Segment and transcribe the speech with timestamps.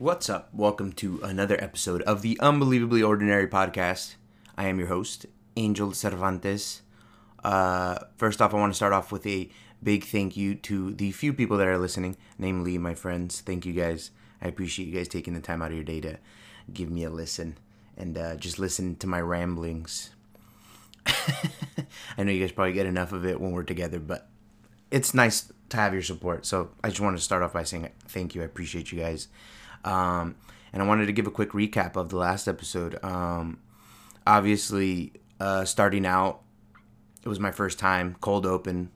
[0.00, 0.50] What's up?
[0.54, 4.14] Welcome to another episode of the Unbelievably Ordinary podcast.
[4.56, 6.82] I am your host, Angel Cervantes.
[7.42, 9.48] Uh, first off, I want to start off with a
[9.82, 13.40] big thank you to the few people that are listening, namely my friends.
[13.40, 14.12] Thank you guys.
[14.40, 16.18] I appreciate you guys taking the time out of your day to
[16.72, 17.58] give me a listen
[17.96, 20.10] and uh, just listen to my ramblings.
[21.06, 24.28] I know you guys probably get enough of it when we're together, but
[24.92, 26.46] it's nice to have your support.
[26.46, 28.42] So I just wanted to start off by saying thank you.
[28.42, 29.26] I appreciate you guys.
[29.88, 30.36] Um,
[30.72, 33.02] and I wanted to give a quick recap of the last episode.
[33.02, 33.58] Um,
[34.26, 36.42] obviously, uh, starting out,
[37.24, 38.90] it was my first time cold open,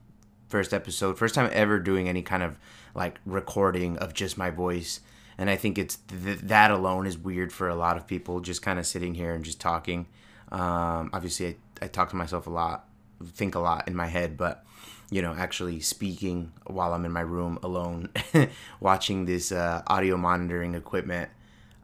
[0.47, 2.59] first episode, first time ever doing any kind of
[2.93, 4.99] like recording of just my voice.
[5.35, 8.61] And I think it's th- that alone is weird for a lot of people, just
[8.61, 10.05] kind of sitting here and just talking.
[10.51, 12.87] Um, obviously, I, I talk to myself a lot,
[13.25, 14.63] think a lot in my head, but
[15.09, 18.09] you know, actually speaking while I'm in my room alone,
[18.79, 21.29] watching this uh, audio monitoring equipment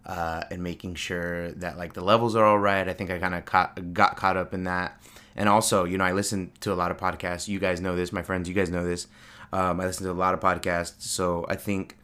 [0.05, 2.87] uh, and making sure that like the levels are all right.
[2.87, 4.99] I think I kind of got caught up in that.
[5.35, 7.47] And also, you know, I listen to a lot of podcasts.
[7.47, 8.49] You guys know this, my friends.
[8.49, 9.07] You guys know this.
[9.53, 11.97] Um, I listen to a lot of podcasts, so I think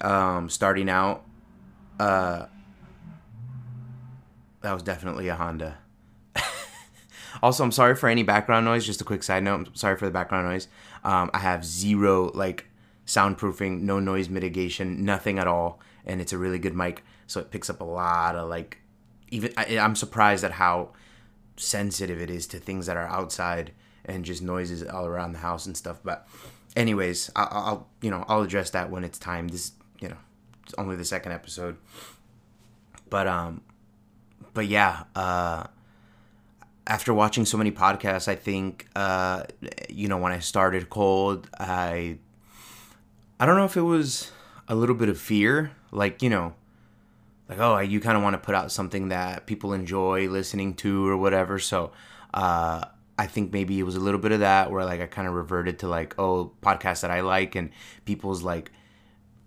[0.00, 1.24] um, starting out,
[1.98, 2.46] uh,
[4.60, 5.78] that was definitely a Honda.
[7.42, 8.86] Also, I'm sorry for any background noise.
[8.86, 9.68] Just a quick side note.
[9.68, 10.68] I'm sorry for the background noise.
[11.04, 12.66] Um, I have zero like
[13.06, 17.50] soundproofing, no noise mitigation, nothing at all, and it's a really good mic, so it
[17.50, 18.78] picks up a lot of like.
[19.30, 20.90] Even I, I'm surprised at how
[21.56, 23.72] sensitive it is to things that are outside
[24.04, 26.00] and just noises all around the house and stuff.
[26.02, 26.26] But,
[26.76, 29.48] anyways, I'll, I'll you know I'll address that when it's time.
[29.48, 30.16] This you know
[30.64, 31.76] it's only the second episode,
[33.10, 33.62] but um,
[34.54, 35.66] but yeah, uh
[36.88, 39.44] after watching so many podcasts, I think uh,
[39.90, 42.18] you know when I started cold, I
[43.38, 44.32] I don't know if it was
[44.66, 46.54] a little bit of fear, like you know,
[47.48, 51.06] like oh you kind of want to put out something that people enjoy listening to
[51.06, 51.58] or whatever.
[51.58, 51.92] So
[52.32, 52.86] uh,
[53.18, 55.34] I think maybe it was a little bit of that where like I kind of
[55.34, 57.70] reverted to like oh podcasts that I like and
[58.06, 58.72] people's like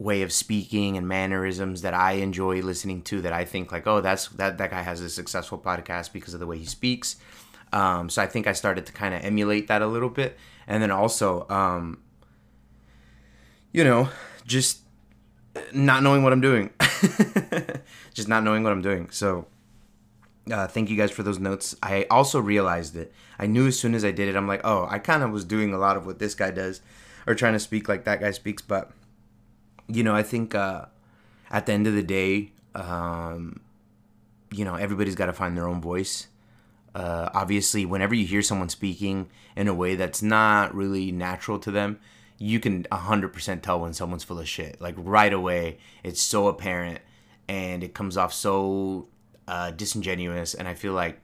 [0.02, 4.02] way of speaking and mannerisms that I enjoy listening to that I think like oh
[4.02, 7.18] that's that that guy has a successful podcast because of the way he speaks.
[7.72, 10.38] Um, so I think I started to kind of emulate that a little bit.
[10.68, 12.02] And then also um,
[13.72, 14.10] you know
[14.46, 14.80] just
[15.74, 16.72] not knowing what I'm doing.
[18.14, 19.10] Just not knowing what I'm doing.
[19.10, 19.48] So
[20.52, 21.76] uh, thank you guys for those notes.
[21.84, 23.14] I also realized it.
[23.38, 25.44] I knew as soon as I did it I'm like oh I kind of was
[25.44, 26.82] doing a lot of what this guy does
[27.28, 28.92] or trying to speak like that guy speaks but
[29.92, 30.86] you know, I think uh,
[31.50, 33.62] at the end of the day, um,
[34.52, 36.28] you know, everybody's got to find their own voice.
[36.94, 41.72] Uh, obviously, whenever you hear someone speaking in a way that's not really natural to
[41.72, 42.00] them,
[42.38, 44.82] you can 100% tell when someone's full of shit.
[44.82, 47.00] Like right away, it's so apparent
[47.48, 49.08] and it comes off so
[49.48, 50.54] uh, disingenuous.
[50.54, 51.22] And I feel like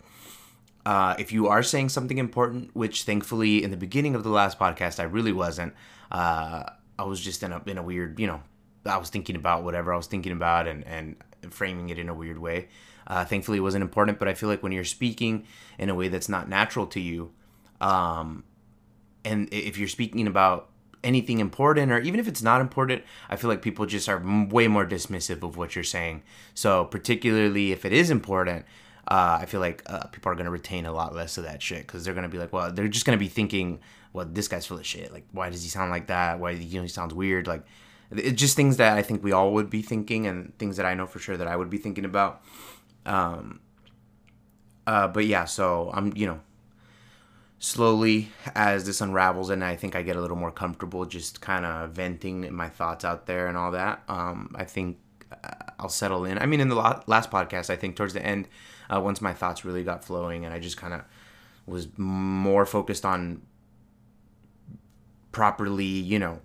[0.86, 4.58] uh, if you are saying something important, which thankfully in the beginning of the last
[4.60, 5.74] podcast I really wasn't,
[6.12, 6.64] uh,
[7.00, 8.42] I was just in a in a weird, you know,
[8.86, 11.16] I was thinking about whatever I was thinking about and and
[11.50, 12.68] framing it in a weird way.
[13.06, 15.46] Uh, thankfully, it wasn't important, but I feel like when you're speaking
[15.78, 17.32] in a way that's not natural to you,
[17.80, 18.44] um,
[19.24, 20.70] and if you're speaking about
[21.04, 24.68] anything important or even if it's not important, I feel like people just are way
[24.68, 26.24] more dismissive of what you're saying.
[26.54, 28.66] So particularly if it is important,
[29.08, 31.88] uh, I feel like uh, people are gonna retain a lot less of that shit
[31.88, 33.80] because they're gonna be like, well, they're just gonna be thinking,
[34.12, 35.14] well, this guy's full of shit.
[35.14, 36.40] Like, why does he sound like that?
[36.40, 37.48] Why you know he sounds weird?
[37.48, 37.64] Like,
[38.12, 40.94] it's just things that I think we all would be thinking and things that I
[40.94, 42.42] know for sure that I would be thinking about.
[43.06, 43.60] Um,
[44.86, 46.40] uh, but yeah, so I'm you know
[47.60, 51.66] slowly as this unravels and I think I get a little more comfortable just kind
[51.66, 54.04] of venting my thoughts out there and all that.
[54.08, 55.00] Um, I think
[55.32, 56.38] uh, I'll settle in.
[56.38, 58.48] I mean, in the last podcast, I think towards the end,
[58.94, 61.02] uh, once my thoughts really got flowing and I just kind of
[61.66, 63.42] was more focused on
[65.32, 66.40] properly, you know,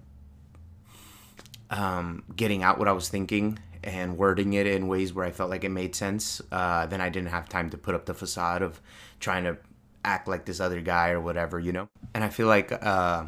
[1.72, 5.50] um, getting out what I was thinking and wording it in ways where I felt
[5.50, 8.62] like it made sense, uh, then I didn't have time to put up the facade
[8.62, 8.80] of
[9.18, 9.56] trying to
[10.04, 11.88] act like this other guy or whatever, you know.
[12.14, 13.24] And I feel like uh,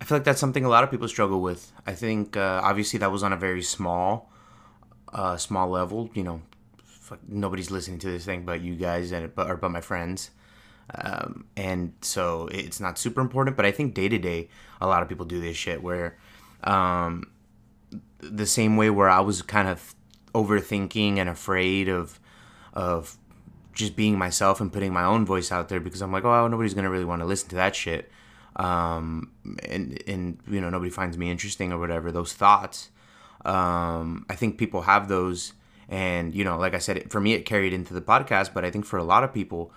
[0.00, 1.72] I feel like that's something a lot of people struggle with.
[1.86, 4.30] I think uh, obviously that was on a very small,
[5.12, 6.10] uh, small level.
[6.12, 6.42] You know,
[7.28, 10.30] nobody's listening to this thing but you guys and but or but my friends.
[10.92, 14.48] Um, and so it's not super important, but I think day to day,
[14.80, 16.18] a lot of people do this shit where
[16.64, 17.30] um,
[18.22, 19.94] the same way where I was kind of
[20.34, 22.20] overthinking and afraid of
[22.74, 23.16] of
[23.72, 26.74] just being myself and putting my own voice out there because I'm like, oh, nobody's
[26.74, 28.10] gonna really want to listen to that shit,
[28.56, 29.30] um,
[29.68, 32.12] and and you know nobody finds me interesting or whatever.
[32.12, 32.90] Those thoughts,
[33.44, 35.54] Um, I think people have those,
[35.88, 38.70] and you know, like I said, for me, it carried into the podcast, but I
[38.70, 39.72] think for a lot of people,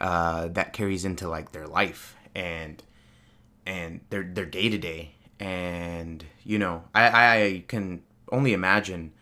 [0.00, 2.82] uh, that carries into like their life and
[3.66, 5.14] and their their day to day.
[5.40, 7.08] And you know, I
[7.42, 9.12] I can only imagine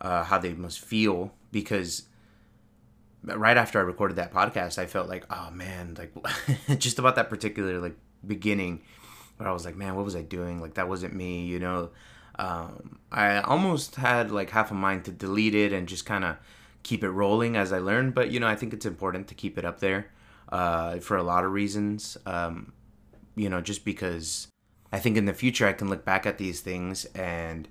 [0.00, 2.04] uh, how they must feel because
[3.22, 7.28] right after I recorded that podcast, I felt like, oh man, like just about that
[7.28, 7.96] particular like
[8.26, 8.82] beginning,
[9.36, 10.60] where I was like, man, what was I doing?
[10.60, 11.90] Like that wasn't me, you know.
[12.38, 16.36] Um, I almost had like half a mind to delete it and just kind of
[16.82, 19.58] keep it rolling as I learned, but you know, I think it's important to keep
[19.58, 20.10] it up there
[20.50, 22.16] uh, for a lot of reasons.
[22.24, 22.72] Um,
[23.36, 24.48] you know, just because
[24.92, 27.68] I think in the future I can look back at these things and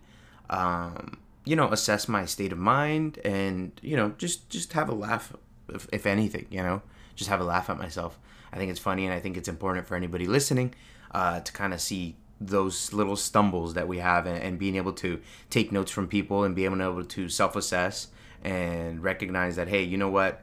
[0.50, 4.94] um, you know assess my state of mind and you know just just have a
[4.94, 5.36] laugh
[5.70, 6.82] if, if anything you know?
[7.16, 8.18] Just have a laugh at myself.
[8.54, 10.74] I think it's funny and i think it's important for anybody listening
[11.12, 14.94] uh, to kind of see those little stumbles that we have and, and, being able
[14.94, 15.20] to
[15.50, 18.08] take notes from people and being able to self-assess
[18.44, 20.42] and recognize that hey you know what?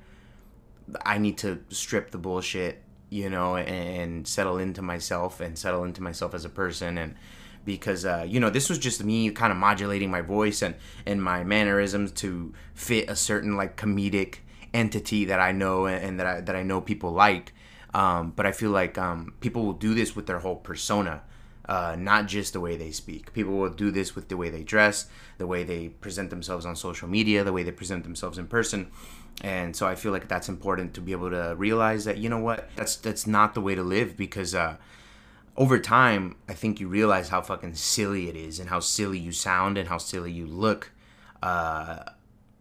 [1.04, 2.82] I need to strip the bullshit
[3.16, 7.14] you know and, settle into myself and settle into myself as a person and
[7.64, 10.74] because uh, you know this was just me kind of modulating my voice and
[11.04, 14.38] and my mannerisms to fit a certain like comedic
[14.72, 17.52] entity that I know and, and that I that I know people like.
[17.94, 21.22] Um, but I feel like um, people will do this with their whole persona,
[21.66, 23.32] uh, not just the way they speak.
[23.32, 25.06] People will do this with the way they dress,
[25.38, 28.90] the way they present themselves on social media, the way they present themselves in person.
[29.42, 32.38] And so I feel like that's important to be able to realize that you know
[32.38, 34.76] what that's that's not the way to live because uh,
[35.56, 39.32] over time, I think you realize how fucking silly it is and how silly you
[39.32, 40.92] sound and how silly you look
[41.42, 42.00] uh,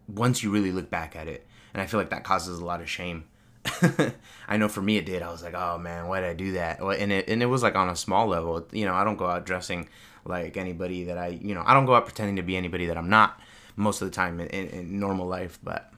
[0.07, 1.45] once you really look back at it.
[1.73, 3.25] And I feel like that causes a lot of shame.
[4.47, 5.21] I know for me it did.
[5.21, 6.79] I was like, oh man, why did I do that?
[6.79, 8.65] And it and it was like on a small level.
[8.71, 9.89] You know, I don't go out dressing
[10.23, 12.97] like anybody that I, you know, I don't go out pretending to be anybody that
[12.97, 13.39] I'm not
[13.75, 15.59] most of the time in, in, in normal life.
[15.63, 15.91] But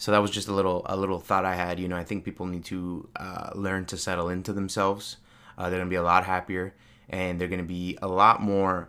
[0.00, 1.78] so that was just a little a little thought I had.
[1.78, 5.18] You know, I think people need to uh, learn to settle into themselves
[5.60, 6.74] uh, they're gonna be a lot happier,
[7.10, 8.88] and they're gonna be a lot more.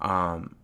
[0.00, 0.56] Um,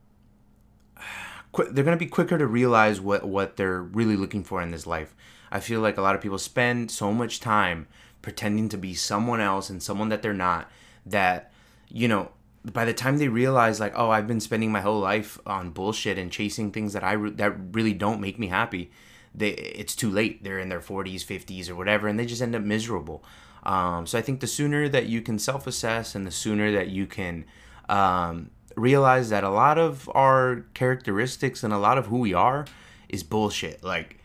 [1.53, 4.87] qu- they're gonna be quicker to realize what what they're really looking for in this
[4.87, 5.15] life.
[5.51, 7.87] I feel like a lot of people spend so much time
[8.23, 10.71] pretending to be someone else and someone that they're not.
[11.05, 11.53] That
[11.89, 12.31] you know,
[12.65, 16.17] by the time they realize like, oh, I've been spending my whole life on bullshit
[16.17, 18.91] and chasing things that I re- that really don't make me happy.
[19.35, 20.45] They, it's too late.
[20.45, 23.25] They're in their 40s, 50s, or whatever, and they just end up miserable.
[23.63, 26.89] Um, so I think the sooner that you can self assess and the sooner that
[26.89, 27.45] you can
[27.89, 32.67] um, realize that a lot of our characteristics and a lot of who we are
[33.09, 33.83] is bullshit.
[33.85, 34.19] Like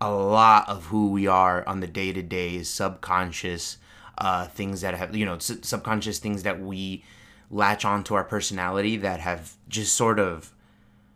[0.00, 3.78] a lot of who we are on the day to day is subconscious
[4.18, 7.04] uh, things that have, you know, subconscious things that we
[7.50, 10.52] latch onto our personality that have just sort of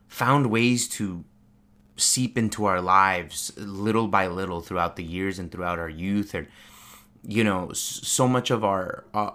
[0.07, 1.25] found ways to
[1.97, 6.47] seep into our lives little by little throughout the years and throughout our youth and
[7.23, 9.31] you know so much of our uh,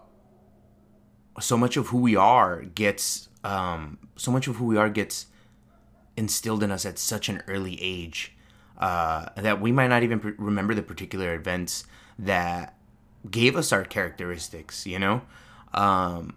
[1.39, 5.27] so much of who we are gets um, so much of who we are gets
[6.15, 8.33] instilled in us at such an early age
[8.77, 11.85] uh, that we might not even pre- remember the particular events
[12.19, 12.75] that
[13.29, 15.21] gave us our characteristics you know?
[15.73, 16.35] Um,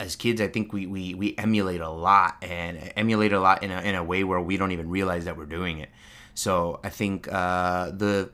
[0.00, 3.70] as kids i think we, we, we emulate a lot and emulate a lot in
[3.70, 5.90] a, in a way where we don't even realize that we're doing it.
[6.34, 8.30] So i think uh, the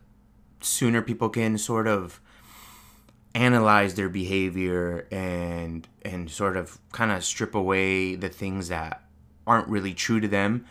[0.61, 2.21] sooner people can sort of
[3.35, 9.03] analyze their behavior and and sort of kind of strip away the things that
[9.47, 10.65] aren't really true to them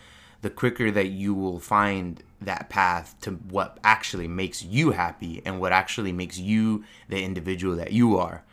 [0.44, 5.60] the quicker that you will find that path to what actually makes you happy and
[5.60, 8.44] what actually makes you the individual that you are.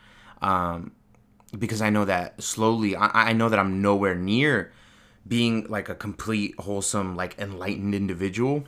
[0.41, 0.93] Um,
[1.57, 4.71] because i know that slowly I, I know that i'm nowhere near
[5.27, 8.63] being like a complete wholesome like enlightened individual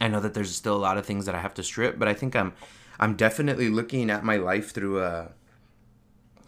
[0.00, 2.08] i know that there's still a lot of things that i have to strip but
[2.08, 2.52] i think i'm
[3.00, 5.32] I'm definitely looking at my life through a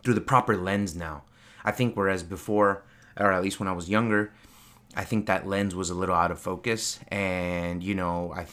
[0.04, 1.24] through the proper lens now.
[1.64, 2.84] I think whereas before,
[3.16, 4.32] or at least when I was younger,
[4.94, 8.46] I think that lens was a little out of focus, and you know, I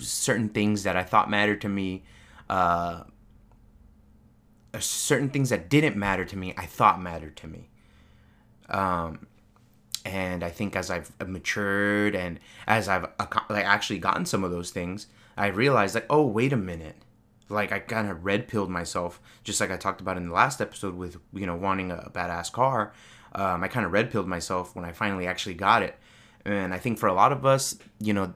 [0.00, 2.02] certain things that I thought mattered to me,
[2.50, 3.04] uh,
[4.80, 7.68] certain things that didn't matter to me, I thought mattered to me.
[8.68, 9.26] Um,
[10.04, 13.06] and I think as I've matured and as I've
[13.48, 16.96] like actually gotten some of those things, I realized like, oh, wait a minute
[17.48, 20.60] like I kind of red pilled myself, just like I talked about in the last
[20.60, 22.92] episode with you know wanting a badass car.
[23.34, 25.96] Um, I kind of red pilled myself when I finally actually got it,
[26.44, 28.34] and I think for a lot of us, you know,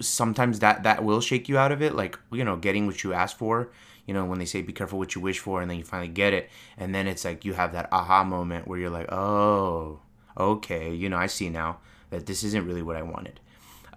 [0.00, 1.94] sometimes that that will shake you out of it.
[1.94, 3.70] Like you know, getting what you asked for.
[4.06, 6.08] You know, when they say be careful what you wish for, and then you finally
[6.08, 10.00] get it, and then it's like you have that aha moment where you're like, oh,
[10.36, 11.78] okay, you know, I see now.
[12.10, 13.40] that this isn't really what I wanted.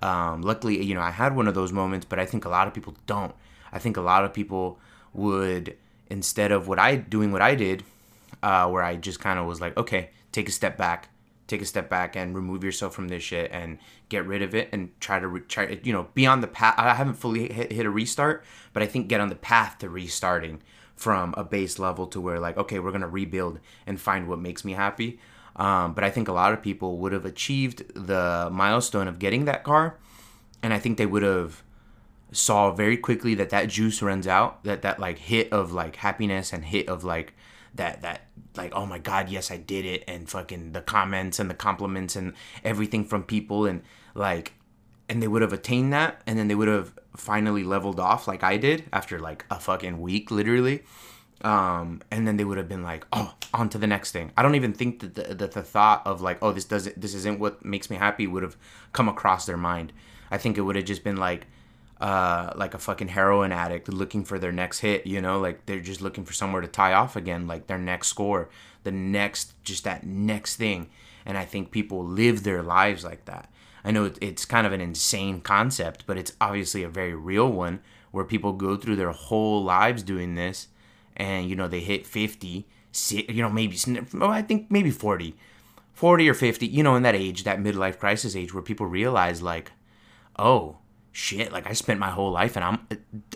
[0.01, 2.67] Um, luckily, you know, I had one of those moments, but I think a lot
[2.67, 3.33] of people don't.
[3.71, 4.79] I think a lot of people
[5.13, 5.75] would
[6.09, 7.83] instead of what I doing what I did,
[8.43, 11.09] uh, where I just kind of was like, okay, take a step back,
[11.47, 13.77] take a step back and remove yourself from this shit and
[14.09, 16.75] get rid of it and try to re- try you know be on the path.
[16.77, 19.89] I haven't fully hit, hit a restart, but I think get on the path to
[19.89, 20.61] restarting
[20.95, 24.65] from a base level to where like okay, we're gonna rebuild and find what makes
[24.65, 25.19] me happy.
[25.55, 29.45] Um, but I think a lot of people would have achieved the milestone of getting
[29.45, 29.97] that car,
[30.61, 31.63] and I think they would have
[32.31, 34.63] saw very quickly that that juice runs out.
[34.63, 37.33] That that like hit of like happiness and hit of like
[37.75, 41.49] that that like oh my god yes I did it and fucking the comments and
[41.49, 43.81] the compliments and everything from people and
[44.13, 44.53] like
[45.07, 48.43] and they would have attained that and then they would have finally leveled off like
[48.43, 50.83] I did after like a fucking week literally
[51.43, 54.41] um, and then they would have been like, "Oh, on to the next thing." I
[54.41, 57.39] don't even think that the, that the thought of like, "Oh, this doesn't, this isn't
[57.39, 58.57] what makes me happy," would have
[58.93, 59.91] come across their mind.
[60.31, 61.45] I think it would have just been like,
[62.01, 65.05] uh, like a fucking heroin addict looking for their next hit.
[65.07, 68.07] You know, like they're just looking for somewhere to tie off again, like their next
[68.07, 68.49] score,
[68.83, 70.89] the next, just that next thing.
[71.25, 73.51] And I think people live their lives like that.
[73.83, 77.81] I know it's kind of an insane concept, but it's obviously a very real one
[78.11, 80.69] where people go through their whole lives doing this
[81.17, 82.65] and you know they hit 50
[83.09, 83.77] you know maybe
[84.21, 85.35] i think maybe 40
[85.93, 89.41] 40 or 50 you know in that age that midlife crisis age where people realize
[89.41, 89.71] like
[90.37, 90.77] oh
[91.15, 92.79] shit like i spent my whole life and i'm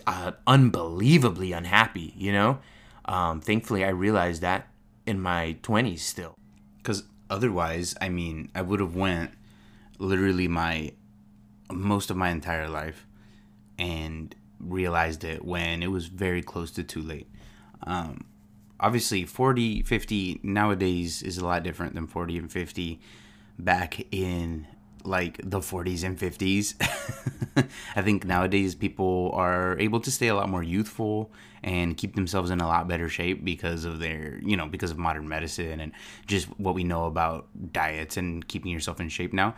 [0.06, 2.58] uh, unbelievably unhappy you know?
[3.06, 4.68] Um, thankfully i realized that
[5.06, 6.36] in my 20s still.
[6.76, 9.30] Because otherwise i mean i would have went
[9.98, 10.92] literally my
[11.72, 13.06] most of my entire life
[13.78, 17.28] and realized it when it was very close to too late.
[17.84, 18.26] Um,
[18.78, 23.00] obviously, 40, 50 nowadays is a lot different than 40 and 50
[23.58, 24.66] back in
[25.04, 26.74] like the 40s and 50s.
[27.96, 32.50] I think nowadays people are able to stay a lot more youthful and keep themselves
[32.50, 35.92] in a lot better shape because of their, you know, because of modern medicine and
[36.26, 39.54] just what we know about diets and keeping yourself in shape now.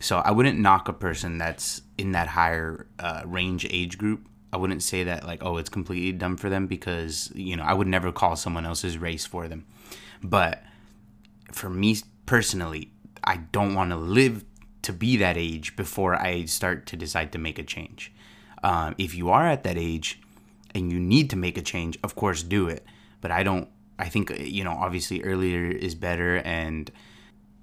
[0.00, 4.58] So I wouldn't knock a person that's in that higher uh, range age group I
[4.58, 7.86] wouldn't say that like oh it's completely dumb for them because you know I would
[7.86, 9.64] never call someone else's race for them.
[10.22, 10.62] But
[11.52, 11.96] for me
[12.26, 12.92] personally,
[13.24, 14.44] I don't want to live
[14.82, 18.12] to be that age before I start to decide to make a change.
[18.62, 20.20] Um, if you are at that age
[20.74, 22.84] and you need to make a change, of course do it.
[23.20, 23.68] But I don't.
[23.98, 26.90] I think you know obviously earlier is better and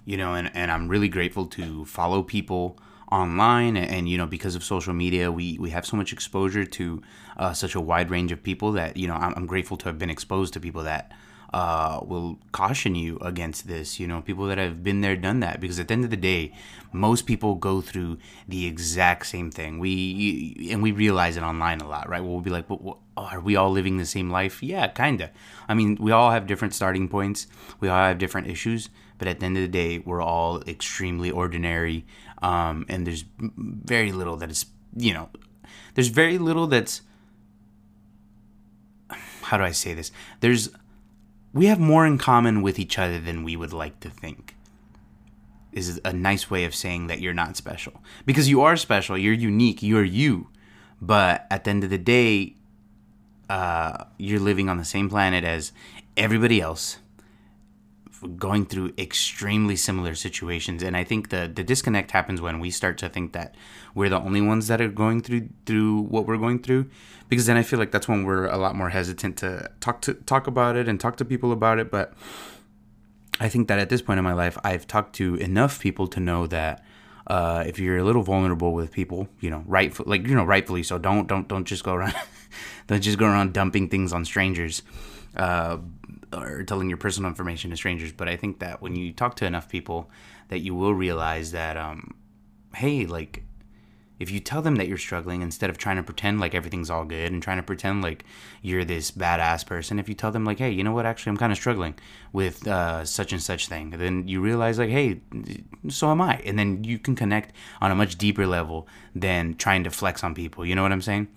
[0.06, 2.78] you know and, and i'm really grateful to follow people
[3.12, 6.66] online and, and, you know because of social media we we have so much exposure
[6.66, 7.02] to
[7.38, 9.98] uh, such a wide range of people that you know I'm, I'm grateful to have
[9.98, 11.12] been exposed to people that
[11.54, 15.60] uh, will caution you against this you know people that have been there done that.
[15.60, 16.54] Because at the end of the day
[16.92, 19.80] most people go through the exact same thing.
[19.80, 22.24] We and we realize it online a lot right?
[22.24, 24.62] We'll be like but well, are we all living the same life?
[24.62, 25.32] Yeah kinda.
[25.68, 27.48] I mean we all have different starting points.
[27.80, 28.90] We all have different issues.
[29.18, 32.06] But at the end of the day we're all extremely ordinary
[32.42, 34.66] um, and there's very little that is
[34.96, 35.30] you know
[35.96, 37.02] there's very little that's
[39.50, 40.12] how do I say this?
[40.42, 40.70] There's
[41.54, 44.56] we have more in common with each other than we would like to think.
[45.72, 48.04] Is a nice way of saying that you're not special.
[48.26, 50.50] Because you are special, you're unique, you're you.
[51.00, 52.56] But at the end of the day,
[53.50, 55.72] uh, you're living on the same planet as
[56.18, 56.98] everybody else
[58.38, 62.98] going through extremely similar situations and i think the the disconnect happens when we start
[62.98, 63.56] to think that
[63.96, 66.90] we're the only ones that are going through through what we're going through
[67.30, 70.14] because then i feel like that's when we're a lot more hesitant to talk to
[70.14, 72.14] talk about it and talk to people about it but
[73.40, 76.20] i think that at this point in my life i've talked to enough people to
[76.20, 76.84] know that
[77.28, 80.82] uh, if you're a little vulnerable with people, you know, right, like you know, rightfully
[80.82, 80.98] so.
[80.98, 82.16] Don't don't don't just go around,
[82.88, 84.82] don't just go around dumping things on strangers.
[85.36, 85.78] Uh,
[86.34, 88.12] or telling your personal information to strangers.
[88.12, 90.10] But I think that when you talk to enough people,
[90.50, 92.16] that you will realize that, um,
[92.76, 93.44] hey, like
[94.20, 97.06] if you tell them that you're struggling instead of trying to pretend like everything's all
[97.06, 98.26] good and trying to pretend like
[98.62, 101.06] you're this badass person if you tell them like hey you know what?
[101.06, 101.96] Actually i'm kind of struggling
[102.34, 105.22] with uh, such and such thing then you realize like hey
[105.88, 106.36] so am i.
[106.46, 110.36] And then you can connect on a much deeper level than trying to flex on
[110.36, 110.66] people.
[110.66, 111.30] You know what i'm saying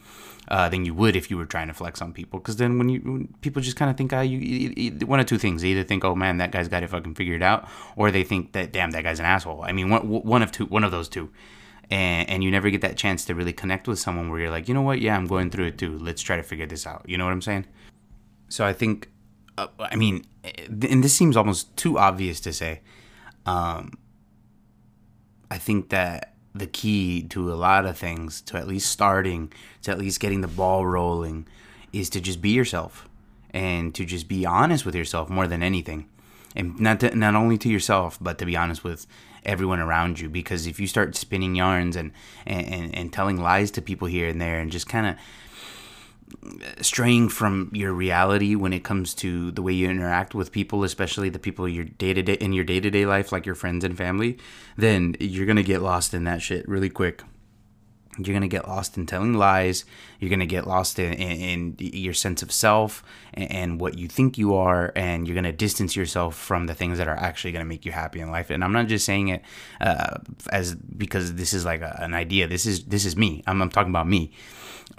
[0.53, 2.39] uh, than you would if you were trying to flex on people.
[2.39, 5.27] Because then when you when people just kind of think, ah, you, you, one of
[5.27, 7.67] two things: they either think, oh man, that guy's got it fucking figured out,
[7.97, 9.63] or they think that damn, that guy's an asshole.
[9.63, 11.33] I mean, one one of two, one of those two.
[11.91, 14.67] And, and you never get that chance to really connect with someone where you're like,
[14.67, 15.99] you know what, yeah, I'm going through it too.
[15.99, 17.05] Let's try to figure this out.
[17.07, 17.67] You know what I'm saying?
[18.49, 19.11] So I think,
[19.59, 20.25] uh, I mean,
[20.69, 22.81] and this seems almost too obvious to say.
[23.45, 23.99] Um,
[25.51, 29.91] I think that the key to a lot of things, to at least starting, to
[29.91, 31.47] at least getting the ball rolling,
[31.93, 33.09] is to just be yourself
[33.51, 36.09] and to just be honest with yourself more than anything.
[36.55, 39.07] And not to, not only to yourself, but to be honest with
[39.45, 40.29] everyone around you.
[40.29, 42.13] Because if you start spinning yarns and
[42.45, 45.17] and, and, and telling lies to people here and there, and just kind of
[46.81, 51.29] straying from your reality when it comes to the way you interact with people, especially
[51.29, 53.85] the people your day to day in your day to day life, like your friends
[53.85, 54.39] and family,
[54.77, 57.23] then you're gonna get lost in that shit really quick.
[58.19, 59.87] You're gonna get lost in telling lies.
[60.21, 64.07] You're gonna get lost in, in, in your sense of self and, and, what you
[64.07, 67.65] think you are, and you're gonna distance yourself from the things that are actually gonna
[67.65, 68.51] make you happy in life.
[68.51, 69.43] And I'm not just saying it
[69.81, 70.19] uh,
[70.51, 72.47] as because this is like a, an idea.
[72.47, 73.43] This is this is me.
[73.47, 74.33] I'm, I'm talking about me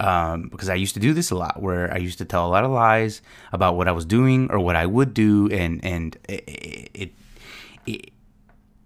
[0.00, 2.50] um, because I used to do this a lot, where I used to tell a
[2.50, 3.22] lot of lies
[3.52, 7.10] about what I was doing or what I would do, and and it it,
[7.86, 8.10] it,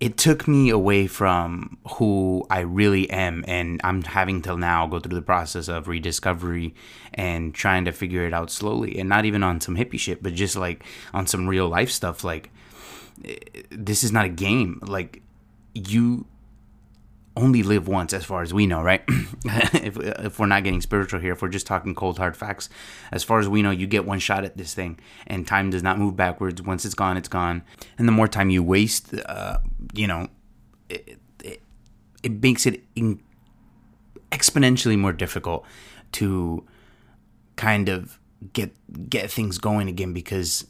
[0.01, 5.01] it took me away from who I really am, and I'm having to now go
[5.01, 6.75] through the process of rediscovery
[7.15, 10.35] and trying to figure it out slowly, and not even on some hippie shit, but
[10.35, 12.23] just like on some real life stuff.
[12.25, 12.51] Like
[13.71, 14.81] this is not a game.
[14.83, 15.23] Like
[15.75, 16.27] you
[17.39, 19.03] only live once as far as we know right?
[19.89, 22.69] If, if we're not getting spiritual here if we're just talking cold hard facts
[23.13, 25.83] as far as we know you get one shot at this thing and time does
[25.83, 26.61] not move backwards.
[26.61, 27.63] Once it's gone it's gone.
[27.97, 29.59] And the more time you waste uh,
[29.95, 30.29] you know
[30.89, 31.63] it, it,
[32.23, 33.23] it makes it in-
[34.33, 35.65] exponentially more difficult
[36.13, 36.67] to
[37.57, 38.19] kind of
[38.53, 38.73] get
[39.09, 40.67] get things going again because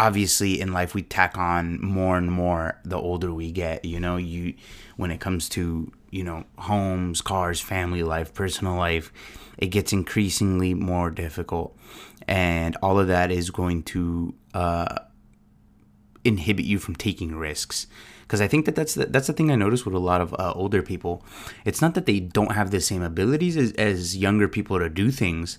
[0.00, 4.16] obviously in life we tack on more and more the older we get you know
[4.16, 4.54] you
[4.96, 9.12] when it comes to you know homes cars family life personal life
[9.58, 11.76] it gets increasingly more difficult
[12.26, 15.00] and all of that is going to uh,
[16.24, 17.86] inhibit you from taking risks
[18.22, 20.32] because I think that that's the, that's the thing I notice with a lot of
[20.34, 21.24] uh, older people.
[21.64, 25.10] It's not that they don't have the same abilities as, as younger people to do
[25.10, 25.58] things,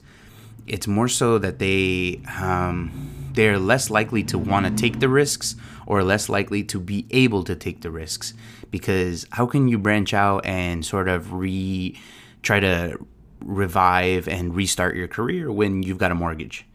[0.67, 2.91] it's more so that they um,
[3.33, 7.43] they're less likely to want to take the risks or less likely to be able
[7.43, 8.33] to take the risks
[8.69, 11.97] because how can you branch out and sort of re
[12.41, 12.97] try to
[13.43, 16.65] revive and restart your career when you've got a mortgage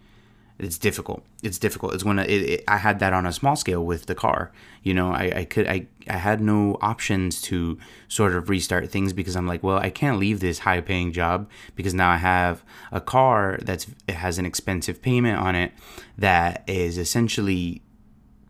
[0.59, 1.23] it's difficult.
[1.43, 1.95] It's difficult.
[1.95, 4.53] It's when it, it, I had that on a small scale with the car.
[4.87, 9.13] You know, I, I could I, I had no options to sort of restart things
[9.13, 12.63] because I'm like, well, I can't leave this high paying job because now I have
[12.93, 15.73] a car that's has an expensive payment on it
[16.17, 17.83] that is essentially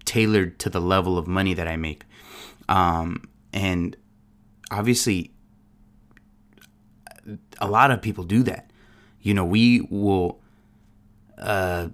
[0.05, 2.05] tailored to the level of money that I make.
[2.68, 3.96] Um, and
[4.70, 5.33] obviously,
[7.62, 8.70] a lot of people do that.
[9.22, 10.42] You know, we will
[11.38, 11.88] uh,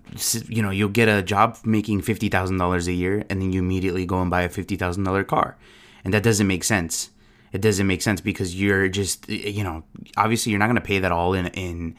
[0.48, 3.60] you know, you'll get a job making fifty thousand dollars a year, and then you
[3.60, 5.56] immediately go and buy a fifty thousand dollar car,
[6.04, 7.10] and that doesn't make sense.
[7.52, 9.84] It doesn't make sense because you're just, you know,
[10.16, 11.96] obviously you're not going to pay that all in in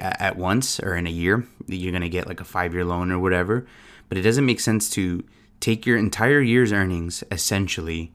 [0.00, 1.46] at once or in a year.
[1.66, 3.66] You're going to get like a five year loan or whatever,
[4.08, 5.22] but it doesn't make sense to
[5.60, 8.12] take your entire year's earnings essentially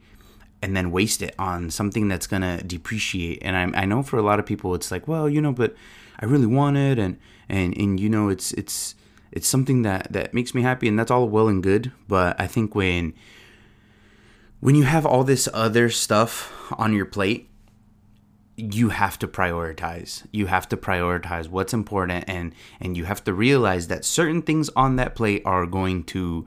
[0.61, 3.39] and then waste it on something that's going to depreciate.
[3.43, 5.75] And I, I know for a lot of people, it's like, well, you know, but
[6.19, 7.17] I really want it, and
[7.49, 8.95] and and you know, it's it's
[9.31, 11.91] it's something that that makes me happy, and that's all well and good.
[12.07, 13.13] But I think when
[14.59, 17.49] when you have all this other stuff on your plate,
[18.57, 20.25] you have to prioritize.
[20.31, 24.69] You have to prioritize what's important, and and you have to realize that certain things
[24.75, 26.45] on that plate are going to,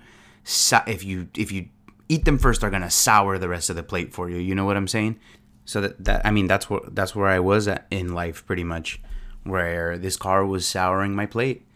[0.86, 1.68] if you if you
[2.08, 4.36] eat them first, are gonna sour the rest of the plate for you.
[4.36, 5.18] You know what I'm saying?
[5.64, 8.64] So that that I mean that's what that's where I was at in life pretty
[8.64, 9.00] much
[9.44, 11.66] where this car was souring my plate.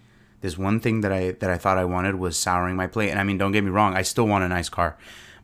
[0.40, 3.10] This one thing that I that I thought I wanted was souring my plate.
[3.10, 4.96] And I mean, don't get me wrong, I still want a nice car.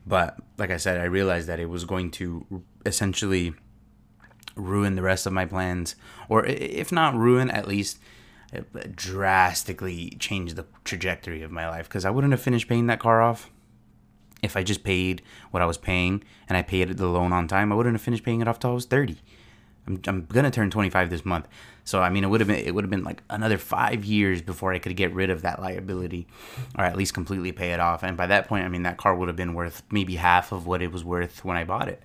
[0.05, 3.53] But like I said, I realized that it was going to essentially
[4.55, 5.95] ruin the rest of my plans
[6.29, 7.97] or if not ruin at least
[8.93, 13.21] drastically change the trajectory of my life because I wouldn't have finished paying that car
[13.21, 13.49] off
[14.43, 17.71] if I just paid what I was paying and I paid the loan on time.
[17.71, 19.17] I wouldn't have finished paying it off till I was 30.
[19.87, 21.47] I'm, I'm gonna turn 25 this month.
[21.85, 24.41] So I mean, it would have been it would have been like another five years
[24.41, 26.27] before I could get rid of that liability,
[26.77, 28.03] or at least completely pay it off.
[28.03, 30.65] And by that point, I mean that car would have been worth maybe half of
[30.65, 32.01] what it was worth when I bought it.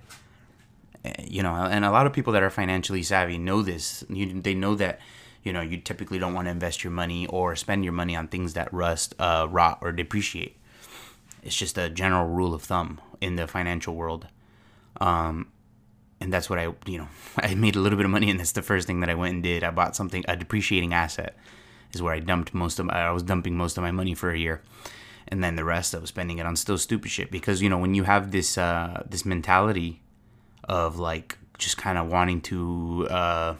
[1.05, 4.03] Eh, you know, and a lot of people that are financially savvy know this.
[4.09, 4.99] You, they know that
[5.43, 8.27] you know you typically don't want to invest your money or spend your money on
[8.27, 10.57] things that rust, uh, rot, or depreciate.
[11.41, 14.27] It's just a general rule of thumb in the financial world.
[14.99, 15.51] Um,
[16.21, 18.51] and that's what I, you know, I made a little bit of money, and that's
[18.51, 19.63] the first thing that I went and did.
[19.63, 21.35] I bought something, a depreciating asset,
[21.93, 24.31] is where I dumped most of my, I was dumping most of my money for
[24.31, 24.61] a year,
[25.27, 27.77] and then the rest I was spending it on still stupid shit because you know
[27.77, 30.01] when you have this uh, this mentality
[30.63, 33.55] of like just kind of wanting to uh,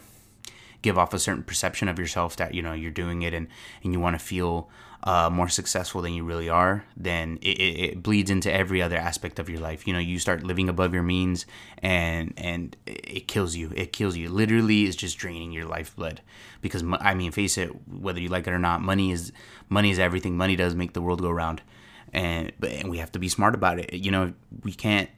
[0.82, 3.48] give off a certain perception of yourself that you know you're doing it and
[3.82, 4.68] and you want to feel
[5.02, 8.98] uh, more successful than you really are, then it, it, it, bleeds into every other
[8.98, 9.86] aspect of your life.
[9.86, 11.46] You know, you start living above your means,
[11.78, 13.72] and and it kills you.
[13.74, 14.28] It kills you.
[14.28, 16.20] Literally, is just draining your lifeblood.
[16.60, 19.32] Because I mean, face it, whether you like it or not, money is
[19.70, 20.36] money is everything.
[20.36, 21.62] Money does make the world go round,
[22.12, 23.94] and but and we have to be smart about it.
[23.94, 24.34] You know,
[24.64, 25.08] we can't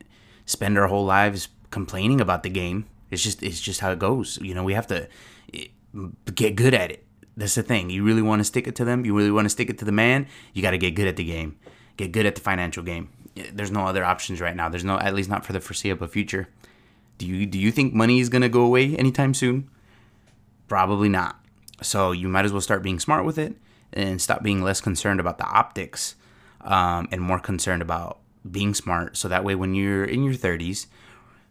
[0.46, 2.86] spend our whole lives complaining about the game.
[3.10, 4.38] It's just it's just how it goes.
[4.40, 5.08] You know, we have to
[5.52, 5.66] eh,
[6.32, 7.04] get good at it
[7.36, 7.90] that's the thing.
[7.90, 9.04] You really want to stick it to them.
[9.04, 10.26] You really want to stick it to the man.
[10.52, 11.56] You got to get good at the game.
[11.96, 13.08] Get good at the financial game.
[13.52, 14.68] There's no other options right now.
[14.68, 16.48] There's no, at least not for the foreseeable future.
[17.18, 19.70] Do you do you think money is gonna go away anytime soon?
[20.68, 21.38] Probably not.
[21.82, 23.54] So you might as well start being smart with it
[23.92, 26.16] and stop being less concerned about the optics
[26.62, 28.18] um, and more concerned about
[28.50, 29.16] being smart.
[29.16, 30.86] So that way, when you're in your 30s,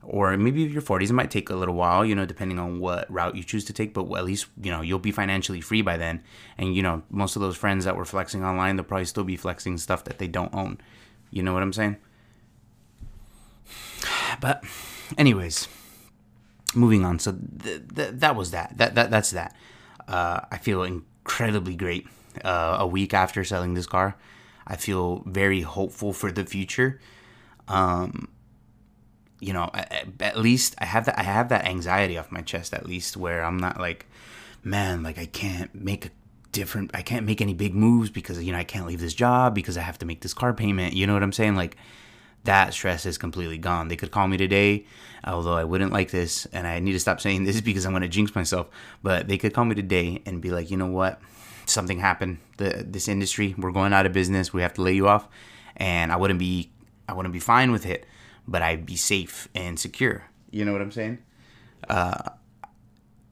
[0.03, 2.25] or maybe if you're in your 40s it might take a little while you know
[2.25, 5.11] depending on what route you choose to take but at least you know you'll be
[5.11, 6.23] financially free by then.
[6.57, 9.37] And you know most of those friends that were flexing online they'll probably still be
[9.37, 10.79] flexing stuff that they don't own.
[11.29, 11.97] You know what i'm saying?
[14.39, 14.63] But
[15.17, 15.67] anyways
[16.75, 17.19] moving on.
[17.19, 17.33] So
[17.63, 18.77] th- th- that was that.
[18.77, 19.55] That, that that's that.
[20.07, 22.07] Uh, i feel incredibly great
[22.43, 24.17] uh, a week after selling this car.
[24.65, 26.99] I feel very hopeful for the future.
[27.67, 28.29] Um,
[29.41, 29.69] you know,
[30.19, 33.43] at, least I have that I have that anxiety off my chest at least where
[33.43, 34.05] I'm not like,
[34.63, 36.09] man, like I can't make a
[36.51, 39.55] different I can't make any big moves because you know I can't leave this job
[39.55, 40.93] because I have to make this car payment.
[40.93, 41.55] You know what I'm saying?
[41.55, 41.75] Like
[42.43, 43.87] that stress is completely gone.
[43.87, 44.85] They could call me today,
[45.23, 48.03] although I wouldn't like this, and I need to stop saying this because I'm going
[48.03, 48.67] to jinx myself.
[49.01, 51.19] But they could call me today and be like, you know what,
[51.65, 52.37] something happened.
[52.57, 54.53] The this industry, we're going out of business.
[54.53, 55.27] We have to lay you off,
[55.77, 56.69] and I wouldn't be
[57.09, 58.05] I wouldn't be fine with it
[58.51, 60.25] but I'd be safe and secure.
[60.51, 61.19] You know what I'm saying?
[61.89, 62.29] Uh,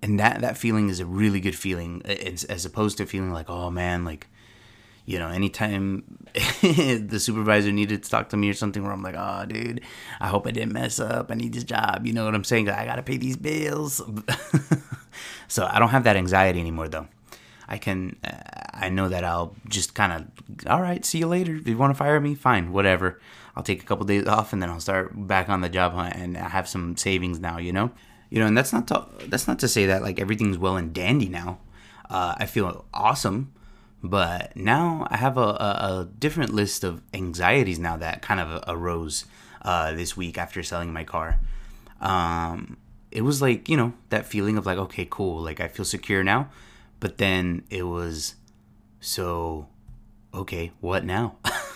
[0.01, 3.49] and that that feeling is a really good feeling, as, as opposed to feeling like,
[3.49, 4.27] oh man, like
[5.09, 6.03] you know, anytime
[6.61, 9.81] the supervisor needed to talk to me or something where I'm like, oh, dude,
[10.21, 11.31] I hope I didn't mess up.
[11.31, 12.05] I need this job.
[12.05, 12.69] You know what I'm saying?
[12.69, 14.03] I got to pay these bills.
[15.47, 17.07] so I don't have that anxiety anymore, though.
[17.67, 21.55] I can, uh, I know that I'll just kind of, all right, see you later.
[21.55, 23.19] If you want to fire me, fine, whatever.
[23.55, 26.15] I'll take a couple days off and then I'll start back on the job hunt
[26.15, 27.91] and I have some savings now, you know?
[28.29, 30.93] You know, and that's not to, that's not to say that like everything's well and
[30.93, 31.59] dandy now.
[32.09, 33.51] Uh, I feel awesome,
[34.01, 38.63] but now I have a, a, a, different list of anxieties now that kind of
[38.67, 39.25] arose
[39.61, 41.39] uh, this week after selling my car.
[42.01, 42.77] Um,
[43.11, 46.23] it was like, you know, that feeling of like, okay, cool, like I feel secure
[46.23, 46.49] now.
[46.99, 48.35] But then it was
[48.99, 49.67] so,
[50.33, 51.37] okay, what now?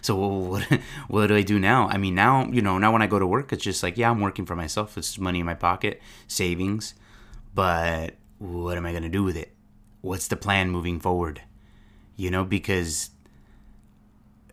[0.00, 0.62] So what
[1.08, 1.88] what do I do now?
[1.88, 4.10] I mean, now you know, now when I go to work, it's just like, yeah,
[4.10, 4.96] I'm working for myself.
[4.96, 6.94] It's money in my pocket, savings,
[7.54, 9.54] but what am I gonna do with it?
[10.00, 11.42] What's the plan moving forward?
[12.16, 13.10] You know, because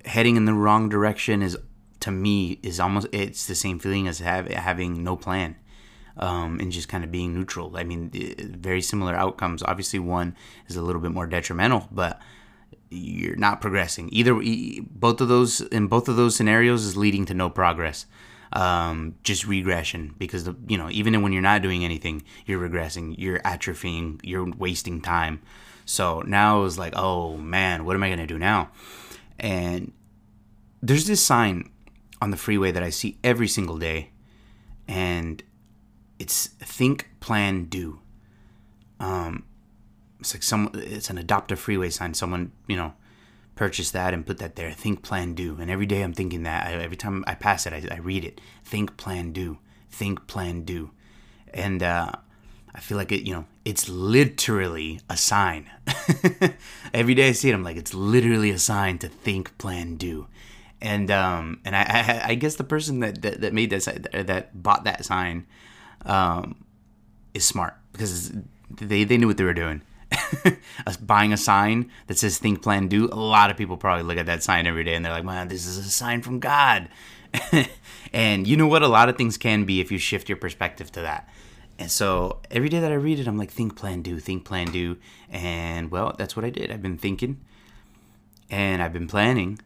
[0.05, 1.57] heading in the wrong direction is
[1.99, 5.55] to me is almost it's the same feeling as have, having no plan
[6.17, 7.75] um, and just kind of being neutral.
[7.75, 8.09] I mean,
[8.57, 9.63] very similar outcomes.
[9.63, 10.35] Obviously, one
[10.67, 12.19] is a little bit more detrimental, but
[12.89, 14.09] you're not progressing.
[14.11, 14.39] Either
[14.89, 18.05] both of those in both of those scenarios is leading to no progress.
[18.53, 23.15] Um, just regression because the, you know even when you're not doing anything, you're regressing,
[23.17, 25.41] you're atrophying, you're wasting time.
[25.85, 28.69] So now it's like, oh man, what am I gonna do now?
[29.39, 29.91] And
[30.81, 31.69] there's this sign
[32.21, 34.11] on the freeway that I see every single day,
[34.87, 35.43] and
[36.19, 37.99] it's think, plan, do.
[38.99, 39.43] Um,
[40.19, 42.13] it's like some it's an adoptive freeway sign.
[42.13, 42.93] Someone you know
[43.55, 44.71] purchased that and put that there.
[44.71, 45.57] Think plan do.
[45.59, 46.67] And every day i'm thinking that.
[46.67, 48.41] I, every time i pass it I, I, read it.
[48.63, 49.59] Think plan do.
[49.89, 50.91] Think plan do.
[51.53, 52.11] And uh,
[52.73, 55.69] i feel like it you know it's literally a sign.
[56.93, 60.27] Every day i see it i'm like it's literally a sign to think plan do.
[60.81, 64.61] And um and i i, I guess the person that, that, that made that that
[64.61, 65.45] bought that sign
[66.05, 66.55] um
[67.33, 68.31] is smart because
[68.69, 69.81] they they knew what they were doing.
[71.01, 74.25] Buying a sign that says think plan do a lot of people probably look at
[74.27, 76.89] that sign every day and they're like man this is a sign from god.
[78.13, 78.81] And you know what?
[78.81, 81.27] A lot of things can be if you shift your perspective to that.
[81.77, 84.67] And so every day that i read it i'm like think plan do think plan
[84.71, 84.97] do.
[85.29, 86.71] And well that's what i did.
[86.71, 87.41] I've been thinking
[88.49, 89.59] and i've been planning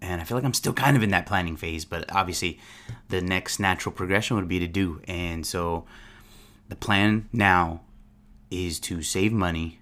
[0.00, 2.58] and i feel like i'm still kind of in that planning phase but obviously
[3.08, 5.84] the next natural progression would be to do and so
[6.68, 7.80] the plan now
[8.50, 9.80] is to save money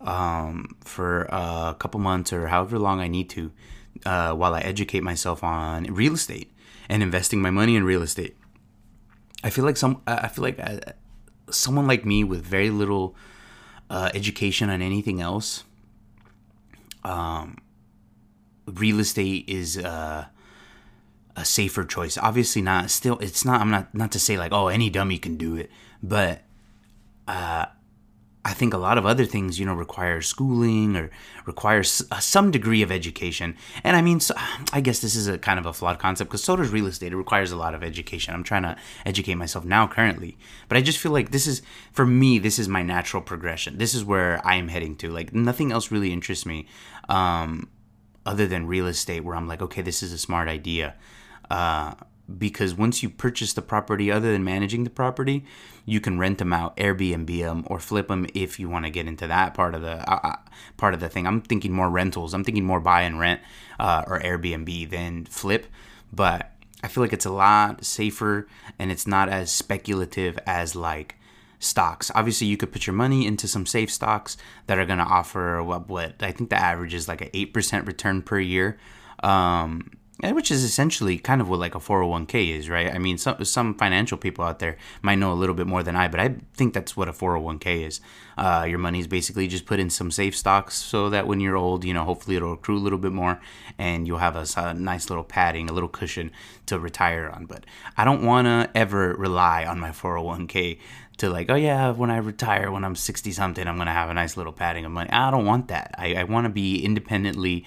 [0.00, 3.52] um, for a couple months or however long I need to
[4.04, 6.50] uh, while I educate myself on real estate
[6.88, 8.36] and investing my money in real estate.
[9.44, 10.92] I feel like some I feel like uh,
[11.50, 13.16] someone like me with very little
[13.90, 15.64] uh, education on anything else.
[17.04, 17.58] Um,
[18.66, 20.26] real estate is uh,
[21.36, 22.18] a safer choice.
[22.18, 23.18] Obviously, not still.
[23.18, 23.60] It's not.
[23.60, 25.70] I'm not not to say like oh any dummy can do it,
[26.02, 26.42] but
[27.28, 27.66] uh,
[28.44, 31.10] I think a lot of other things, you know, require schooling or
[31.46, 33.56] require uh, some degree of education.
[33.84, 34.34] And I mean, so,
[34.72, 37.12] I guess this is a kind of a flawed concept because so does real estate.
[37.12, 38.34] It requires a lot of education.
[38.34, 40.36] I'm trying to educate myself now currently,
[40.68, 42.40] but I just feel like this is for me.
[42.40, 43.78] This is my natural progression.
[43.78, 45.10] This is where I am heading to.
[45.10, 46.66] Like nothing else really interests me,
[47.08, 47.68] um,
[48.24, 50.94] other than real estate, where I'm like, okay, this is a smart idea.
[51.50, 51.94] Uh,
[52.38, 55.44] because once you purchase the property, other than managing the property,
[55.84, 59.06] you can rent them out, Airbnb them, or flip them if you want to get
[59.06, 60.36] into that part of the uh, uh,
[60.76, 61.26] part of the thing.
[61.26, 62.32] I'm thinking more rentals.
[62.32, 63.40] I'm thinking more buy and rent
[63.78, 65.66] uh, or Airbnb than flip,
[66.12, 68.46] but I feel like it's a lot safer
[68.78, 71.16] and it's not as speculative as like
[71.62, 72.10] stocks.
[72.14, 75.62] Obviously, you could put your money into some safe stocks that are going to offer
[75.62, 78.78] what, what I think the average is like an eight percent return per year.
[79.22, 79.90] Um,
[80.30, 82.94] which is essentially kind of what like a 401k is, right?
[82.94, 85.96] I mean, some some financial people out there might know a little bit more than
[85.96, 88.00] I, but I think that's what a 401k is.
[88.38, 91.56] Uh, your money is basically just put in some safe stocks so that when you're
[91.56, 93.40] old, you know, hopefully it'll accrue a little bit more
[93.78, 96.30] and you'll have a, a nice little padding, a little cushion
[96.66, 97.46] to retire on.
[97.46, 97.64] But
[97.96, 100.78] I don't want to ever rely on my 401k
[101.18, 104.10] to like, oh yeah, when I retire, when I'm 60 something, I'm going to have
[104.10, 105.10] a nice little padding of money.
[105.10, 105.94] I don't want that.
[105.98, 107.64] I, I want to be independently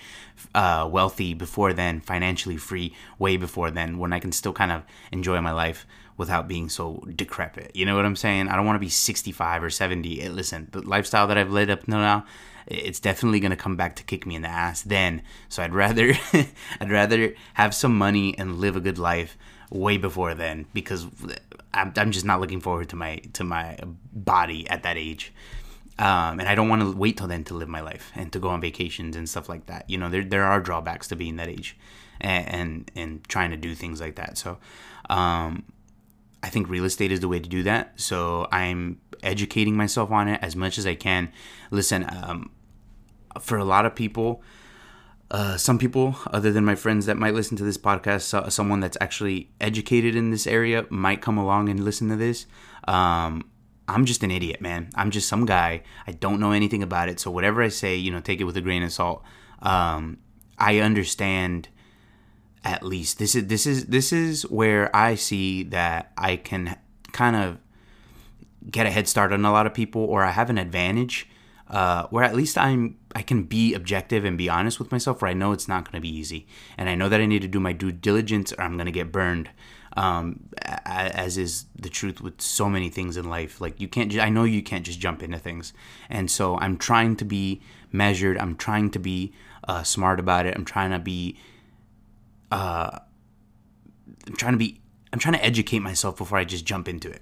[0.53, 4.83] uh, wealthy before then, financially free way before then, when I can still kind of
[5.11, 5.85] enjoy my life
[6.17, 7.75] without being so decrepit.
[7.75, 8.47] You know what I'm saying?
[8.47, 10.21] I don't want to be 65 or 70.
[10.21, 12.25] Eh, listen, the lifestyle that I've led up till now,
[12.67, 15.21] it's definitely gonna come back to kick me in the ass then.
[15.49, 16.13] So I'd rather,
[16.79, 19.37] I'd rather have some money and live a good life
[19.69, 21.07] way before then because
[21.73, 23.77] I'm, I'm just not looking forward to my to my
[24.13, 25.33] body at that age.
[25.97, 28.39] Um, and I don't want to wait till then to live my life and to
[28.39, 29.89] go on vacations and stuff like that.
[29.89, 31.77] You know, there there are drawbacks to being that age,
[32.19, 34.37] and and, and trying to do things like that.
[34.37, 34.57] So,
[35.09, 35.63] um,
[36.43, 37.99] I think real estate is the way to do that.
[37.99, 41.31] So I'm educating myself on it as much as I can.
[41.71, 42.51] Listen, um,
[43.39, 44.41] for a lot of people,
[45.31, 48.79] uh, some people, other than my friends that might listen to this podcast, so, someone
[48.79, 52.45] that's actually educated in this area might come along and listen to this.
[52.87, 53.49] Um,
[53.87, 54.89] I'm just an idiot, man.
[54.95, 55.83] I'm just some guy.
[56.07, 57.19] I don't know anything about it.
[57.19, 59.23] So whatever I say, you know, take it with a grain of salt.
[59.61, 60.17] Um,
[60.57, 61.69] I understand
[62.63, 66.77] at least this is this is this is where I see that I can
[67.11, 67.59] kind of
[68.69, 71.29] get a head start on a lot of people, or I have an advantage
[71.69, 75.21] uh, where at least I'm I can be objective and be honest with myself.
[75.21, 76.45] Where I know it's not going to be easy,
[76.77, 78.91] and I know that I need to do my due diligence, or I'm going to
[78.91, 79.49] get burned.
[79.97, 83.61] Um, as is the truth with so many things in life.
[83.61, 84.13] Like you can't.
[84.19, 85.71] I know you can't just jump into things,
[86.09, 87.61] and so I'm trying to be
[87.93, 88.37] measured.
[88.37, 89.33] I'm trying to be
[89.65, 90.53] uh, smart about it.
[90.53, 91.37] I'm trying to be.
[92.51, 92.99] Uh,
[94.27, 94.81] I'm trying to be.
[95.13, 97.21] I'm trying to educate myself before I just jump into it.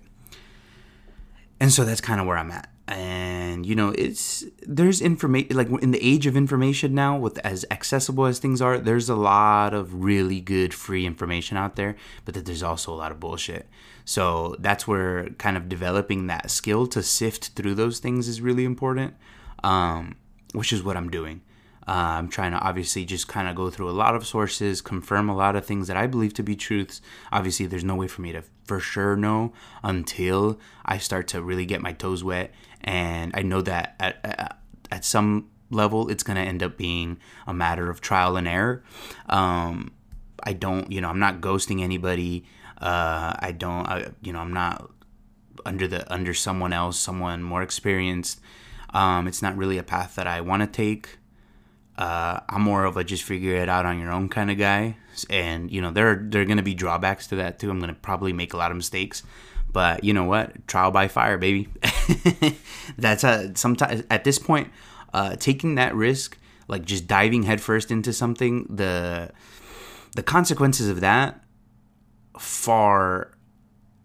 [1.60, 5.70] And so that's kind of where I'm at and you know it's there's information like
[5.82, 9.74] in the age of information now with as accessible as things are there's a lot
[9.74, 13.70] of really good free information out there but that there's also a lot of bullshit.
[14.06, 18.66] So that's where kind of developing that skill to sift through those things is really
[18.66, 19.14] important
[19.64, 20.16] um,
[20.54, 21.42] which is what i'm doing
[21.88, 25.28] uh, I'm trying to obviously just kind of go through a lot of sources, confirm
[25.30, 27.02] a lot of things that I believe to be truths.
[27.32, 29.52] Obviously, there's no way for me to for sure know
[29.84, 32.54] until I start to really get my toes wet.
[32.82, 34.58] And I know that at,
[34.92, 37.18] at, some level, it's going to end up being
[37.48, 38.84] a matter of trial and error.
[39.28, 39.92] Um,
[40.42, 42.46] I don't, you know, I'm not ghosting anybody.
[42.78, 44.90] Uh, I don't, I, you know, I'm not
[45.66, 48.40] under the under someone else, someone more experienced.
[48.94, 51.18] Um, it's not really a path that I want to take.
[51.98, 54.98] Uh, I'm more of a just figure it out on your own kind of guy,
[55.30, 57.70] and you know there there are gonna be drawbacks to that too.
[57.70, 59.22] I'm gonna probably make a lot of mistakes,
[59.72, 60.68] but you know what?
[60.68, 61.70] Trial by fire, baby.
[62.98, 64.72] That's a sometimes at this point,
[65.14, 69.32] uh, taking that risk, like just diving headfirst into something, the
[70.16, 71.44] the consequences of that
[72.40, 73.32] far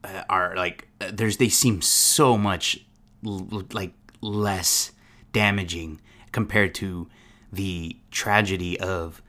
[0.05, 2.79] uh, are like there's they seem so much
[3.25, 4.93] l- like less
[5.33, 6.01] damaging
[6.33, 7.09] compared to
[7.53, 9.23] the tragedy of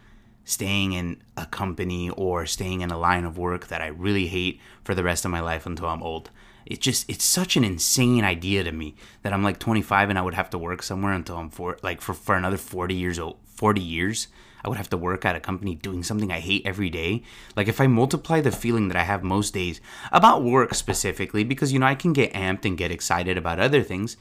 [0.43, 4.59] staying in a company or staying in a line of work that I really hate
[4.83, 6.31] for the rest of my life until I'm old.
[6.65, 10.21] It just it's such an insane idea to me that I'm like 25 and I
[10.21, 13.37] would have to work somewhere until I'm for like for, for another 40 years old
[13.45, 14.27] 40 years.
[14.63, 17.23] I would have to work at a company doing something I hate every day.
[17.55, 19.79] Like if I multiply the feeling that I have most days
[20.11, 23.83] about work specifically, because you know I can get amped and get excited about other
[23.83, 24.17] things,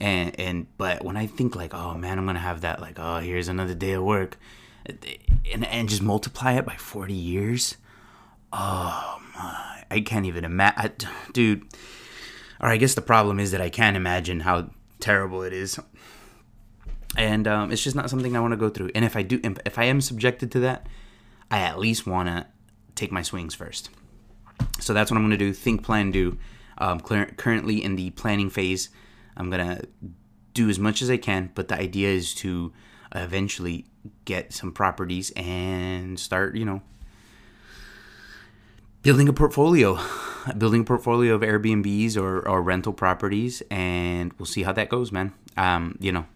[0.00, 3.18] and and but when I think like, oh man, I'm gonna have that like, oh
[3.18, 4.38] here's another day of work,
[4.86, 7.76] and and just multiply it by 40 years,
[8.52, 11.66] oh my, I can't even imagine, dude.
[12.60, 14.68] Or I guess the problem is that I can't imagine how
[15.00, 15.80] terrible it is
[17.16, 18.90] and um, it's just not something I want to go through.
[18.94, 20.86] And if I do, if I am subjected to that,
[21.50, 22.46] I at least want to
[22.94, 23.90] take my swings first.
[24.78, 25.52] So that's what I'm going to do.
[25.52, 26.38] Think, plan, do.
[26.78, 28.88] Um, currently in the planning phase,
[29.36, 29.88] I'm going to
[30.54, 32.72] do as much as I can, but the idea is to
[33.14, 33.86] eventually
[34.24, 36.80] get some properties and start, you know,
[39.02, 39.98] building a portfolio,
[40.56, 45.12] building a portfolio of Airbnbs or, or rental properties, and we'll see how that goes,
[45.12, 45.32] man.
[45.56, 46.26] Um, you know,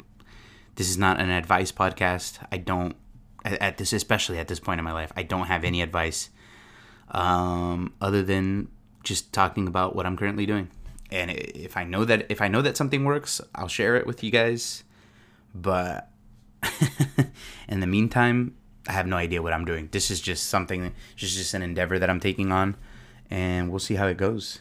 [0.76, 2.44] this is not an advice podcast.
[2.50, 2.96] I don't
[3.44, 6.30] at this especially at this point in my life, I don't have any advice
[7.10, 8.68] um, other than
[9.02, 10.70] just talking about what I'm currently doing.
[11.10, 14.24] And if I know that if I know that something works, I'll share it with
[14.24, 14.84] you guys.
[15.54, 16.10] But
[17.68, 18.56] in the meantime,
[18.88, 19.88] I have no idea what I'm doing.
[19.92, 22.76] This is just something, just just an endeavor that I'm taking on,
[23.30, 24.60] and we'll see how it goes.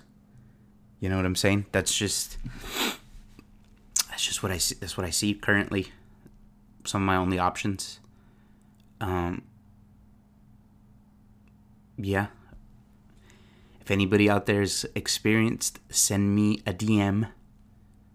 [0.99, 1.65] You know what I'm saying?
[1.71, 2.37] That's just
[4.09, 4.75] that's just what I see.
[4.79, 5.87] That's what I see currently
[6.85, 7.99] some of my only options.
[9.01, 9.43] Um,
[11.97, 12.27] yeah.
[13.81, 17.29] If anybody out there's experienced, send me a DM.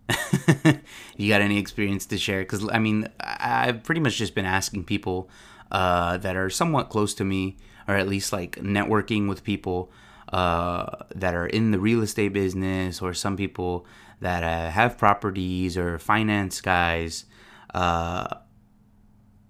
[1.16, 2.40] you got any experience to share?
[2.40, 5.28] Because I mean, I've pretty much just been asking people
[5.70, 9.92] uh, that are somewhat close to me, or at least like networking with people
[10.32, 13.86] uh, that are in the real estate business, or some people
[14.20, 17.26] that uh, have properties or finance guys.
[17.74, 18.26] Uh,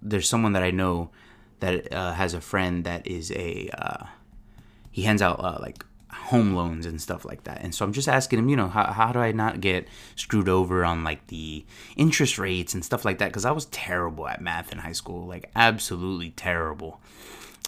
[0.01, 1.09] there's someone that I know
[1.59, 4.05] that uh, has a friend that is a uh,
[4.91, 7.61] he hands out uh, like home loans and stuff like that.
[7.61, 10.49] And so I'm just asking him, you know, how, how do I not get screwed
[10.49, 13.27] over on like the interest rates and stuff like that?
[13.27, 16.99] Because I was terrible at math in high school, like absolutely terrible.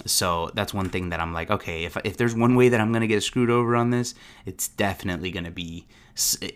[0.06, 2.92] So that's one thing that I'm like, okay, if, if there's one way that I'm
[2.92, 4.16] gonna get screwed over on this,
[4.46, 5.88] it's definitely gonna be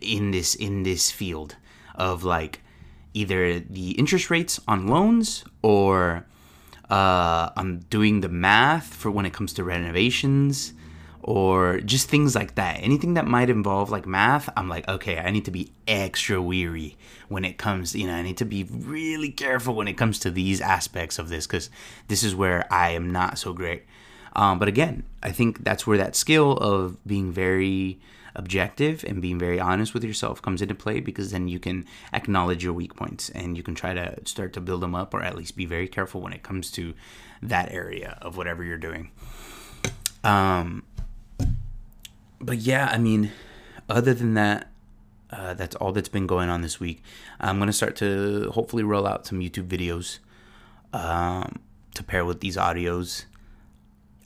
[0.02, 1.56] in this in this field
[1.96, 2.62] of like
[3.16, 6.26] either the interest rates on loans or
[6.90, 10.74] uh, I'm doing the math for when it comes to renovations
[11.22, 12.84] or just things like that.
[12.84, 16.98] Anything that might involve like math, I'm like, okay, I need to be extra weary
[17.30, 20.30] when it comes, you know, I need to be really careful when it comes to
[20.30, 21.72] these aspects of this because
[22.10, 23.84] this is where I am not so great.
[24.36, 28.00] Um, but again, I think that's where that skill of being very
[28.36, 32.64] objective and being very honest with yourself comes into play because then you can acknowledge
[32.64, 35.36] your weak points and you can try to start to build them up or at
[35.36, 36.94] least be very careful when it comes to
[37.42, 39.12] that area of whatever you're doing.
[40.24, 40.84] Um,
[42.40, 43.32] but yeah, I mean,
[43.90, 44.72] other than that,
[45.32, 47.02] uh, that's all that's been going on this week.
[47.40, 50.20] I'm gonna start to hopefully roll out some YouTube videos
[50.94, 51.60] um,
[51.94, 53.26] to pair with these audios.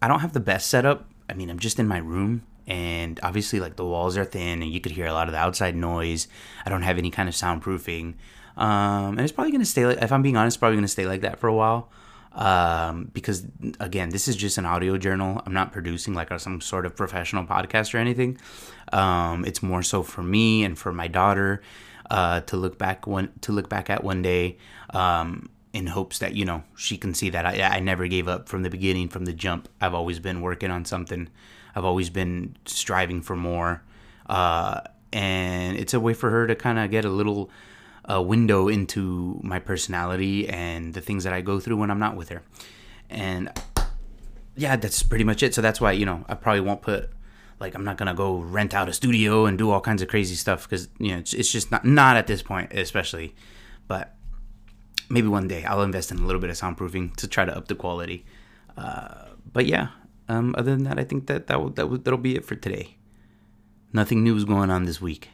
[0.01, 1.09] I don't have the best setup.
[1.29, 4.71] I mean, I'm just in my room, and obviously like the walls are thin and
[4.71, 6.27] you could hear a lot of the outside noise.
[6.65, 8.13] I don't have any kind of soundproofing.
[8.55, 10.89] Um, and it's probably going to stay like if i'm being honest probably going to
[10.89, 11.89] stay like that for a while.
[12.32, 13.45] Um, because
[13.79, 15.41] again this is just an audio journal.
[15.45, 18.38] I'm not producing like some sort of professional podcast or anything.
[18.93, 21.62] Um, it's more so for me and for my daughter
[22.12, 24.58] uh, to look back one to look back at one day
[24.91, 28.47] um, in hopes that you know she can see that I, I never gave up
[28.47, 29.69] from the beginning from the jump.
[29.82, 31.29] I've always been working on something
[31.75, 33.84] I've always been striving for more.
[34.27, 37.49] Uh, and it's a way for her to kind of get a little
[38.10, 42.15] uh, window into my personality and the things that I go through when I'm not
[42.15, 42.43] with her.
[43.10, 43.51] And
[44.55, 45.55] yeah, that's pretty much it.
[45.55, 47.10] So that's why, you know, I probably won't put
[47.60, 50.36] like I'm not gonna go rent out a studio and do all kinds of crazy
[50.36, 53.36] stuff because you know it's, it's just not not at this point, especially.
[53.88, 54.15] But
[55.10, 57.67] maybe one day I'll invest in a little bit of soundproofing to try to up
[57.67, 58.25] the quality.
[58.77, 59.89] Uh, but yeah,
[60.30, 62.56] um, other than that, I think that, that, will, that will, that'll be it for
[62.56, 62.96] today.
[63.92, 65.30] Nothing new is going on this week.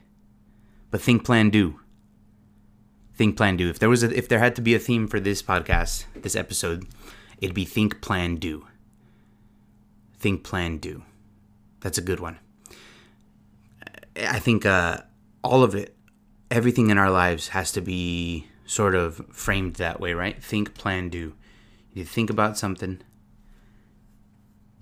[0.89, 1.80] But think, plan, do.
[3.14, 3.70] Think, plan, do.
[3.70, 6.36] If there was a, if there had to be a theme for this podcast, this
[6.36, 6.86] episode,
[7.39, 8.66] it'd be think, plan, do.
[10.18, 11.04] Think, plan, do.
[11.82, 12.39] That's a good one.
[14.16, 15.02] I think uh,
[15.43, 15.96] all of it,
[16.50, 20.41] everything in our lives has to be sort of framed that way, right?
[20.41, 21.34] Think, plan, do.
[21.93, 23.02] You think about something,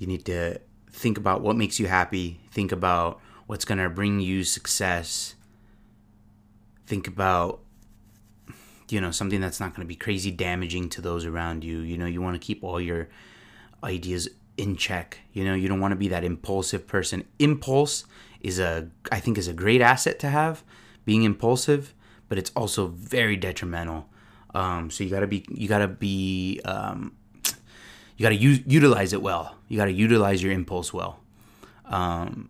[0.04, 0.60] you need to
[0.92, 5.36] think about what makes you happy, think about what's going to bring you success,
[6.86, 7.62] think about
[8.90, 11.80] you know something that's not going to be crazy damaging to those around you.
[11.80, 13.08] You know you want to keep all your
[13.84, 14.28] ideas
[14.58, 15.20] in check.
[15.32, 17.24] You know you don't want to be that impulsive person.
[17.40, 18.04] Impulse
[18.42, 20.66] is a i think is a great asset to have
[21.06, 21.94] being impulsive
[22.28, 24.10] but it's also very detrimental.
[24.56, 27.16] Um, so you gotta be you gotta be um,
[28.18, 29.56] you gotta use, utilize it well.
[29.68, 31.20] You gotta utilize your impulse well.
[31.86, 32.50] Um,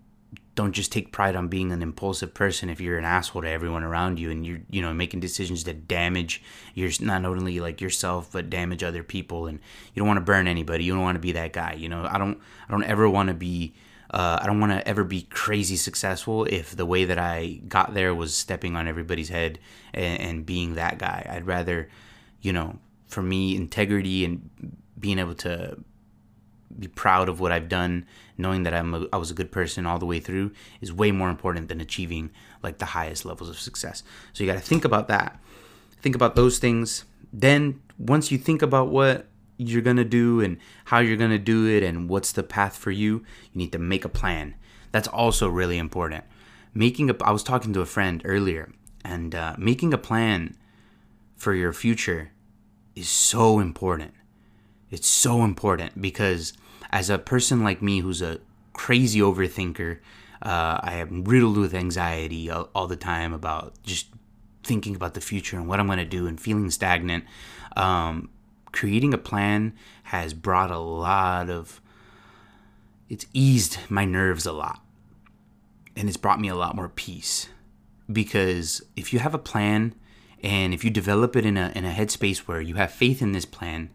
[0.56, 3.84] don't just take pride on being an impulsive person if you're an asshole to everyone
[3.84, 6.44] around you and you're you know making decisions that damage
[6.76, 9.48] your not only like yourself but damage other people.
[9.48, 9.60] And
[9.94, 10.84] you don't want to burn anybody.
[10.84, 12.08] You don't want to be that guy you know?
[12.10, 13.74] I don't i don't ever want to be
[14.12, 17.96] uh, i don't want to ever be crazy successful if the way that i got
[17.96, 19.58] there was stepping on everybody's head
[19.94, 21.26] and, and being that guy.
[21.30, 21.90] I'd rather
[22.42, 24.50] you know for me integrity and
[25.04, 25.78] being able to
[26.80, 28.06] be proud of what I've done,
[28.38, 31.12] knowing that I'm a, I was a good person all the way through is way
[31.12, 32.32] more important than achieving
[32.64, 34.02] like the highest levels of success.
[34.32, 35.40] So you got to think about that.
[36.02, 37.04] Think about those things.
[37.34, 39.28] Then once you think about what
[39.58, 42.78] you're going to do and how you're going to do it and what's the path
[42.78, 44.56] for you, you need to make a plan.
[44.94, 46.24] That's also really important.
[46.74, 48.72] Making a I was talking to a friend earlier
[49.04, 50.56] and uh, making a plan
[51.36, 52.32] for your future
[52.96, 54.14] is so important.
[54.94, 56.54] It's so important because
[56.92, 58.40] as a person like me who's a
[58.74, 59.98] crazy overthinker,
[60.44, 64.06] uh, I am riddled with anxiety all, all, the time about just
[64.62, 67.24] thinking about the future and what I'm going to do and feeling stagnant.
[67.76, 68.30] Um,
[68.72, 69.74] creating a plan
[70.04, 71.82] has brought a lot of,
[73.10, 74.80] it's eased my nerves a lot.
[75.96, 77.50] And it's brought me a lot more peace.
[78.12, 79.96] Because if you have a plan
[80.44, 83.32] and if you develop it in a, in a headspace where you have faith in
[83.32, 83.90] this plan,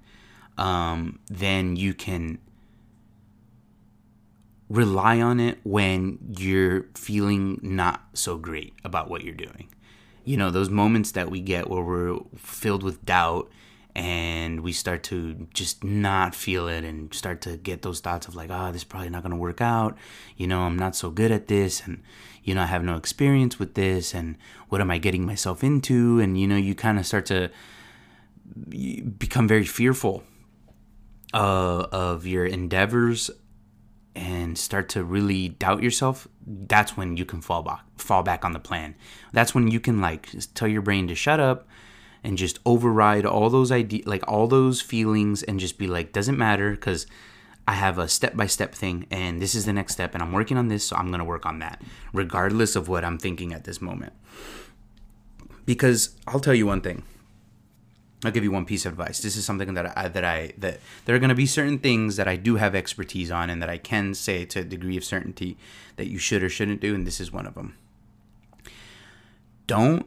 [0.59, 2.39] um, then you can
[4.69, 9.69] rely on it when you're feeling not so great about what you're doing.
[10.25, 13.51] You know, those moments that we get where we're filled with doubt
[13.95, 18.35] and we start to just not feel it and start to get those thoughts of
[18.35, 19.97] like, oh, this is probably not going to work out.
[20.37, 22.03] You know, I'm not so good at this and,
[22.45, 24.37] you know, I have no experience with this and
[24.69, 26.21] what am I getting myself into?
[26.21, 27.51] And, you know, you kind of start to
[29.19, 30.25] become very fearful
[31.35, 33.31] uh, of your endeavors
[34.15, 38.53] and start to really doubt yourself, that's when you can fall back fall back on
[38.53, 38.95] the plan.
[39.33, 41.69] That's when you can like tell your brain to shut up
[42.25, 46.39] and just override all those ideas like all those feelings and just be like doesn't
[46.39, 47.07] matter cuz
[47.67, 50.33] I have a step by step thing and this is the next step and I'm
[50.33, 53.53] working on this so I'm going to work on that regardless of what I'm thinking
[53.53, 54.15] at this moment.
[55.67, 57.03] Because I'll tell you one thing.
[58.25, 59.21] I'll give you one piece of advice.
[59.21, 62.17] This is something that I that I that there are going to be certain things
[62.17, 65.05] that I do have expertise on and that I can say to a degree of
[65.05, 65.57] certainty
[65.97, 67.77] that you should or shouldn't do and this is one of them.
[69.69, 70.07] Don't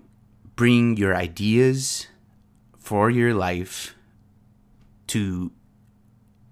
[0.57, 2.07] bring your ideas
[2.77, 3.95] for your life
[5.07, 5.51] to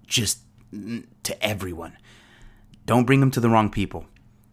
[0.06, 0.38] just
[1.22, 1.98] to everyone.
[2.86, 4.06] Don't bring them to the wrong people.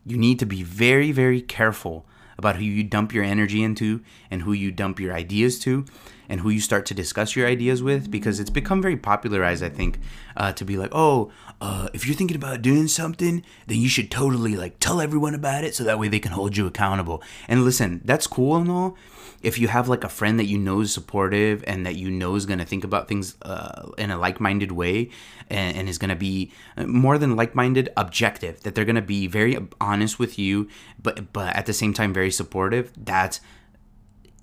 [0.05, 2.05] You need to be very very careful
[2.37, 5.85] about who you dump your energy into and who you dump your ideas to
[6.29, 9.69] and who you start to discuss your ideas with because it's become very popularized i
[9.69, 9.99] think
[10.35, 14.11] uh, to be like oh uh, if you're thinking about doing something then you should
[14.11, 17.21] totally like tell everyone about it so that way they can hold you accountable.
[17.47, 18.97] And listen that's cool and all.
[19.43, 22.35] If you have like a friend that you know is supportive and that you know
[22.35, 25.11] is going to think about things uh, in a like-minded way
[25.49, 26.51] and, and is going to be
[26.85, 30.67] more than like-minded objective that they're going to be very honest with you
[31.01, 33.39] but but at the same time very supportive that's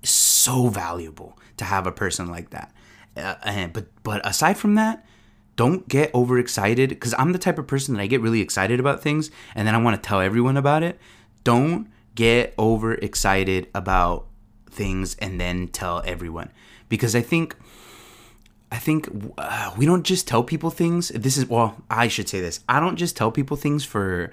[0.01, 2.71] so valuable to have a person like that.
[3.17, 5.05] Uh, and, but but aside from that
[5.55, 9.01] don't get overexcited because i'm the type of person that i get really excited about
[9.01, 10.99] things and then i want to tell everyone about it
[11.43, 14.27] don't get overexcited about
[14.69, 16.51] things and then tell everyone
[16.89, 17.55] because I think
[18.71, 21.09] I think uh, we don't just tell people things.
[21.09, 22.59] This is well, I should say this.
[22.67, 24.31] I don't just tell people things for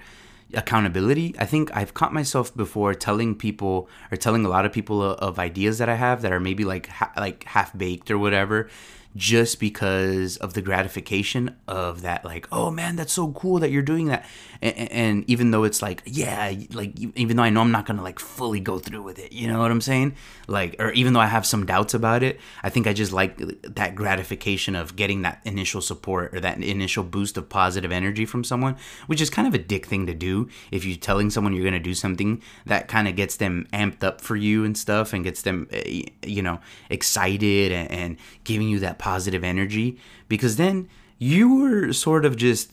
[0.54, 1.34] accountability.
[1.38, 5.18] I think I've caught myself before telling people or telling a lot of people of,
[5.18, 8.68] of ideas that I have that are maybe like ha- like half baked or whatever
[9.16, 13.82] just because of the gratification of that like oh man that's so cool that you're
[13.82, 14.26] doing that.
[14.60, 18.02] And, and, even though it's like yeah like even though i know i'm not gonna
[18.02, 20.16] like fully go through with it you know what i'm saying?
[20.48, 23.36] Like or even though i have some doubts about it i think i just like
[23.62, 28.44] that gratification of getting that initial support or that initial boost of positive energy from
[28.44, 30.48] someone which is kind of a dick thing to do.
[30.70, 34.20] If you're telling someone you're gonna do something that kind of gets them amped up
[34.20, 36.60] for you and stuff and gets them eh, you know
[36.90, 39.98] excited and, and giving you that positive energy
[40.28, 40.88] because then
[41.18, 42.70] you were sort of just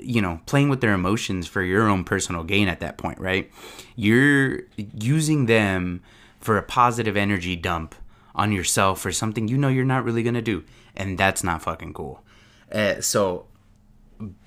[0.00, 3.50] you know playing with their emotions for your own personal gain at that point right
[3.96, 6.00] you're using them
[6.40, 7.94] for a positive energy dump
[8.34, 10.64] on yourself for something you know you're not really gonna do,
[10.96, 12.22] and that's not fucking cool.
[12.70, 13.46] Uh, so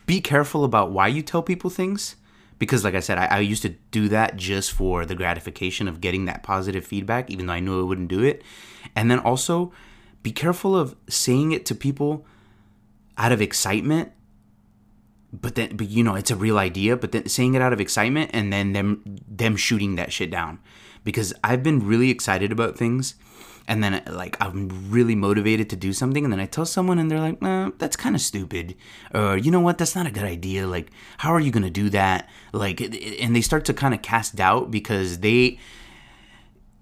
[0.06, 2.16] be careful about why you tell people things
[2.58, 6.00] because like i said I, I, used to do that just for the gratification of
[6.00, 8.42] getting that positive feedback even though i knew i wouldn't do it
[8.96, 9.74] and then also
[10.26, 12.26] be careful of saying it to people
[13.16, 14.12] out of excitement
[15.32, 17.80] but then but you know it's a real idea but then saying it out of
[17.80, 20.58] excitement and then them them shooting that shit down
[21.04, 23.14] because i've been really excited about things
[23.68, 27.10] and then like I'm really motivated to do something, and then I tell someone, and
[27.10, 28.76] they're like, eh, "That's kind of stupid,"
[29.12, 30.68] or you know what, that's not a good idea.
[30.68, 32.30] Like, how are you gonna do that?
[32.54, 35.58] Like, and they start to kind of cast doubt because they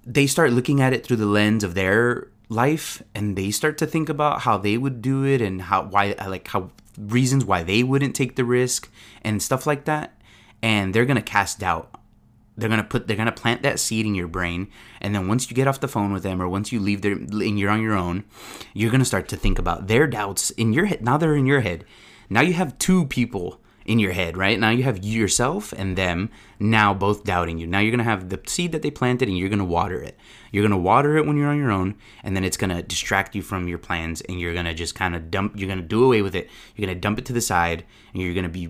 [0.06, 3.88] they start looking at it through the lens of their life, and they start to
[3.88, 7.84] think about how they would do it and how why like how reasons why they
[7.84, 8.89] wouldn't take the risk
[9.24, 10.22] and stuff like that,
[10.62, 11.93] and they're gonna cast doubt.
[12.56, 14.70] They're gonna put they're gonna plant that seed in your brain.
[15.01, 17.14] And then once you get off the phone with them or once you leave there
[17.14, 18.26] and you're on your own
[18.74, 21.62] you're gonna start to think about their doubts in your head now they're in your
[21.62, 21.84] head.
[22.30, 24.60] Now you have two people in your head right?
[24.60, 26.30] Now you have yourself and them
[26.60, 27.68] now both doubting you.
[27.68, 30.18] Now you're gonna have the seed that they planted and you're gonna water it.
[30.52, 33.42] You're gonna water it when you're on your own and then it's gonna distract you
[33.42, 36.36] from your plans and you're gonna just kind of dump you're gonna do away with
[36.36, 36.50] it.
[36.76, 38.70] You're gonna dump it to the side and you're gonna be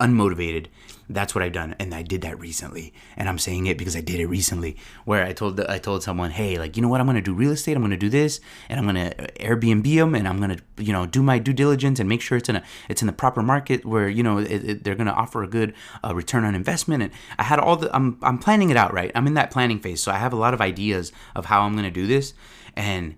[0.00, 0.66] unmotivated.
[1.08, 2.94] That's what I've done, and I did that recently.
[3.16, 6.30] And I'm saying it because I did it recently, where I told I told someone,
[6.30, 7.76] hey, like you know what, I'm gonna do real estate.
[7.76, 11.22] I'm gonna do this, and I'm gonna Airbnb them, and I'm gonna you know do
[11.22, 14.08] my due diligence and make sure it's in a it's in the proper market where
[14.08, 15.74] you know it, it, they're gonna offer a good
[16.04, 17.02] uh, return on investment.
[17.02, 19.10] And I had all the I'm I'm planning it out right.
[19.14, 21.74] I'm in that planning phase, so I have a lot of ideas of how I'm
[21.74, 22.34] gonna do this,
[22.76, 23.16] and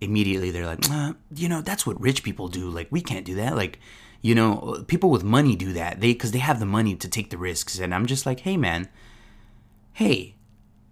[0.00, 2.70] immediately they're like, uh, you know, that's what rich people do.
[2.70, 3.56] Like we can't do that.
[3.56, 3.78] Like
[4.20, 6.00] you know, people with money do that.
[6.00, 7.78] They because they have the money to take the risks.
[7.78, 8.88] And I'm just like, hey man,
[9.92, 10.34] hey,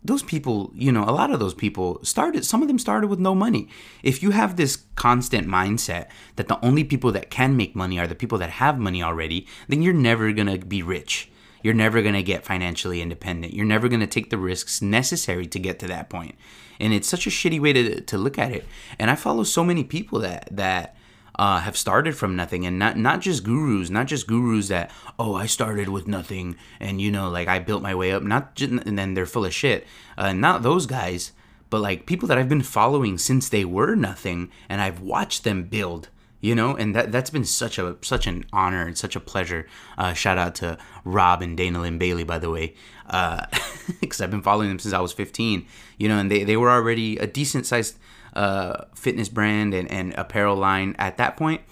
[0.04, 3.18] those people, you know, a lot of those people started, some of them started with
[3.18, 3.68] no money.
[4.02, 8.06] If you have this constant mindset that the only people that can make money are
[8.06, 11.30] the people that have money already, then you're never going to be rich.
[11.62, 13.54] You're never going to get financially independent.
[13.54, 16.36] You're never going to take the risks necessary to get to that point.
[16.78, 18.64] And it's such a shitty way to, to look at it.
[18.98, 20.95] And I follow so many people that, that,
[21.36, 22.66] uh, have started from nothing.
[22.66, 27.00] And not not just gurus not just gurus that oh i started with nothing and
[27.00, 28.22] you know like i built my way up.
[28.22, 29.86] Not just, and then they're full of shit.
[30.18, 31.32] Uh, not those guys
[31.68, 35.64] but like people that i've been following since they were nothing and i've watched them
[35.64, 36.08] build
[36.40, 36.76] you know?
[36.76, 39.66] And that that's been such a such an honor and such a pleasure.
[39.98, 42.74] Uh, shout out to rob and Dana Linn Bailey by the way
[43.06, 45.64] because uh, i've been following them since i was 15
[45.98, 46.18] you know?
[46.18, 47.98] And they, they were already a decent sized
[48.36, 51.62] uh, fitness brand and, and apparel line at that point,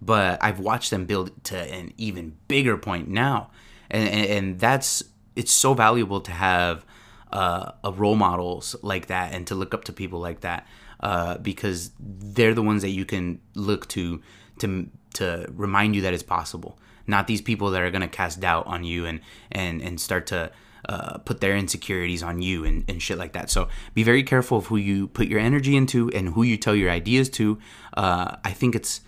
[0.00, 3.50] but I've watched them build to an even bigger point now,
[3.90, 5.04] and and, and that's
[5.36, 6.84] it's so valuable to have
[7.32, 10.66] uh, a role models like that and to look up to people like that
[11.00, 14.22] uh, because they're the ones that you can look to
[14.60, 16.78] to to remind you that it's possible.
[17.06, 19.20] Not these people that are gonna cast doubt on you and
[19.52, 20.50] and and start to
[20.88, 23.50] uh, put their insecurities on you and, and shit like that.
[23.50, 26.74] So be very careful of who you put your energy into and who you tell
[26.74, 27.58] your ideas to.
[27.96, 29.00] Uh, I think it's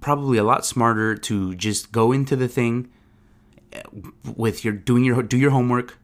[0.00, 2.90] probably a lot smarter to just go into the thing
[4.36, 5.98] with your doing your do your homework,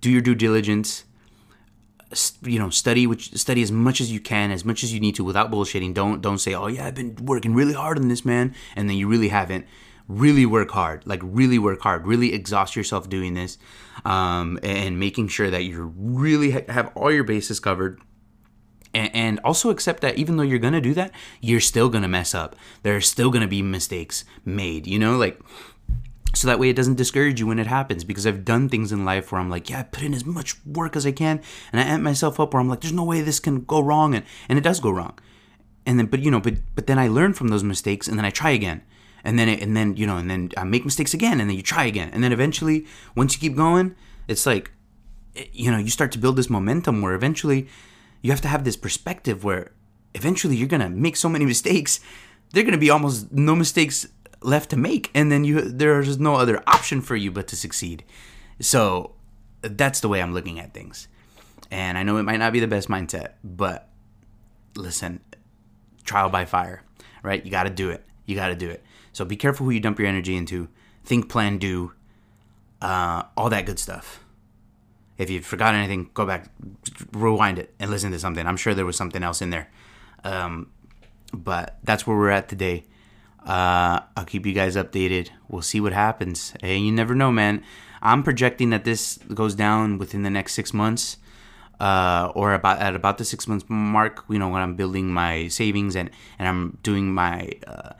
[0.00, 1.04] do your due diligence.
[2.42, 5.14] You know, study which study as much as you can, as much as you need
[5.16, 5.92] to, without bullshitting.
[5.92, 8.96] Don't don't say, "Oh yeah, I've been working really hard on this, man," and then
[8.96, 9.66] you really haven't
[10.08, 13.58] really work hard like really work hard really exhaust yourself doing this
[14.04, 18.00] um, and making sure that you really ha- have all your bases covered.
[18.94, 22.34] And, and also accept that even though you're gonna do that you're still gonna mess
[22.34, 22.56] up.
[22.82, 25.38] There are still gonna be mistakes made you know like
[26.34, 29.04] so that way it doesn't discourage you when it happens because I've done things in
[29.04, 31.80] life where I'm like, yeah, I put in as much work as I can and
[31.80, 34.24] I amp myself up where I'm like, there's no way this can go wrong and,
[34.48, 35.18] and it does go wrong.
[35.84, 38.24] And then but you know, but but then I learn from those mistakes and then
[38.24, 38.82] I try again
[39.24, 41.56] and then it, and then you know and then I make mistakes again and then
[41.56, 42.10] you try again.
[42.12, 43.94] And then eventually once you keep going
[44.26, 44.70] it's like
[45.36, 47.68] eh, you know you start to build this momentum where eventually
[48.22, 49.72] you have to have this perspective where
[50.14, 52.00] eventually you're gonna make so many mistakes
[52.52, 54.06] there're gonna be almost no mistakes
[54.40, 55.10] left to make.
[55.14, 58.04] And then you there's no other option for you but to succeed.
[58.60, 59.14] So
[59.62, 61.08] that's the way i'm looking at things.
[61.70, 63.88] And i know it might not be the best mindset but
[64.76, 65.20] listen
[66.04, 66.82] trial by fire
[67.22, 67.44] right?
[67.44, 68.04] You got to do it.
[68.26, 68.84] You got to do it
[69.18, 70.68] so be careful who you dump your energy into.
[71.02, 71.92] Think, plan, do,
[72.80, 74.24] uh, all that good stuff.
[75.16, 76.46] If you forgot anything, go back,
[77.12, 78.46] rewind it, and listen to something.
[78.46, 79.66] I'm sure there was something else in there.
[80.22, 80.70] Um,
[81.32, 82.84] but that's where we're at today.
[83.44, 85.30] Uh, I'll keep you guys updated.
[85.48, 86.54] We'll see what happens.
[86.62, 87.64] Hey, you never know, man.
[88.00, 91.16] I'm projecting that this goes down within the next six months.
[91.80, 95.48] uh, or about at about the six months mark, you know, when I'm building my
[95.48, 97.92] savings and and I'm doing my uh,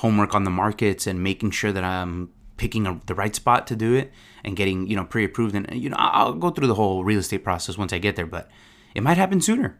[0.00, 3.76] homework on the markets and making sure that I'm picking a, the right spot to
[3.76, 4.12] do it
[4.44, 7.44] and getting you know pre-approved and you know I'll go through the whole real estate
[7.44, 8.50] process once I get there, but
[8.94, 9.78] it might happen sooner.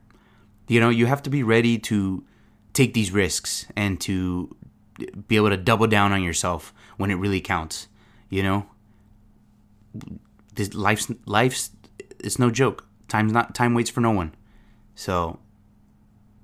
[0.69, 2.25] You know, you have to be ready to
[2.73, 4.55] take these risks and to
[5.27, 7.89] be able to double down on yourself when it really counts.
[8.29, 8.67] You know,
[10.55, 11.71] this life's life's
[12.21, 12.87] it's no joke.
[13.09, 14.35] Time's not time waits for no one.
[14.95, 15.39] So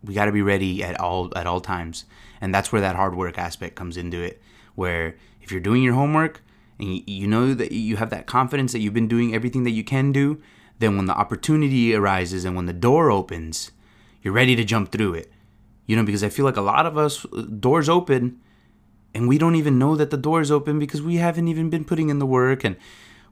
[0.03, 2.05] we got to be ready at all at all times,
[2.41, 4.43] and that's where that hard work aspect comes into it.
[4.75, 6.43] Where if you're doing your homework
[6.79, 9.85] and you know that you have that confidence that you've been doing everything that you
[9.85, 10.41] can do,
[10.79, 13.71] then when the opportunity arises and when the door opens,
[14.23, 15.33] you're ready to jump through it.
[15.87, 18.41] You know, because I feel like a lot of us uh, doors open
[19.15, 21.85] and we don't even know that the door is open because we haven't even been
[21.85, 22.77] putting in the work and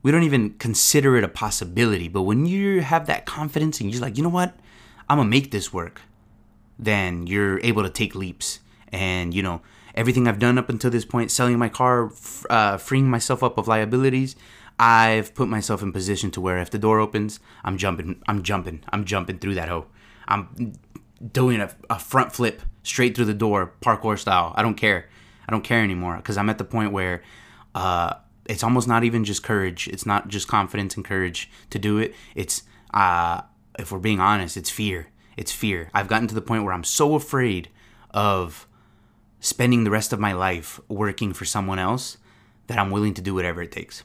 [0.02, 2.08] we don't even consider it a possibility.
[2.08, 4.54] But when you have that confidence and you're like, you know what,
[5.08, 6.00] I'm gonna make this work,
[6.78, 8.60] then you're able to take leaps.
[8.94, 9.60] And you know,
[9.96, 12.12] everything I've done up until this point, selling my car,
[12.48, 14.36] uh, freeing myself up of liabilities,
[14.78, 18.84] I've put myself in position to where if the door opens, I'm jumping, I'm jumping,
[18.90, 19.86] I'm jumping through that hole.
[20.28, 20.74] I'm
[21.32, 24.54] doing a, a front flip straight through the door, parkour style.
[24.56, 25.08] I don't care.
[25.48, 27.22] I don't care anymore because I'm at the point where
[27.74, 28.14] uh,
[28.46, 29.88] it's almost not even just courage.
[29.88, 32.14] It's not just confidence and courage to do it.
[32.36, 33.42] It's, uh,
[33.76, 35.08] if we're being honest, it's fear.
[35.36, 35.90] It's fear.
[35.92, 37.70] I've gotten to the point where I'm so afraid
[38.12, 38.68] of
[39.44, 42.16] spending the rest of my life working for someone else
[42.66, 44.02] that I'm willing to do whatever it takes.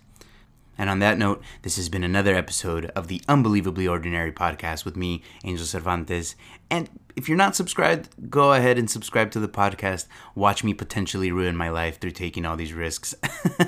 [0.77, 4.97] And on that note, this has been another episode of the Unbelievably Ordinary podcast with
[4.97, 6.35] me, Angel Cervantes.
[6.69, 10.07] And if you're not subscribed, go ahead and subscribe to the podcast.
[10.35, 13.15] Watch me potentially ruin my life through taking all these risks.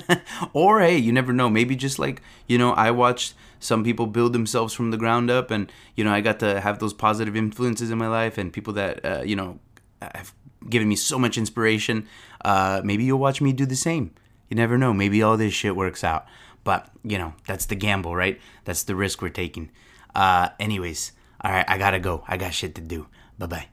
[0.52, 1.48] or hey, you never know.
[1.48, 5.50] Maybe just like, you know, I watched some people build themselves from the ground up
[5.50, 8.74] and, you know, I got to have those positive influences in my life and people
[8.74, 9.58] that, uh, you know,
[10.02, 10.34] have
[10.68, 12.08] given me so much inspiration.
[12.44, 14.12] Uh, maybe you'll watch me do the same.
[14.48, 14.92] You never know.
[14.92, 16.26] Maybe all this shit works out.
[16.64, 18.40] But, you know, that's the gamble, right?
[18.64, 19.70] That's the risk we're taking.
[20.14, 22.24] Uh, anyways, all right, I gotta go.
[22.28, 23.08] I got shit to do.
[23.38, 23.66] Bye bye.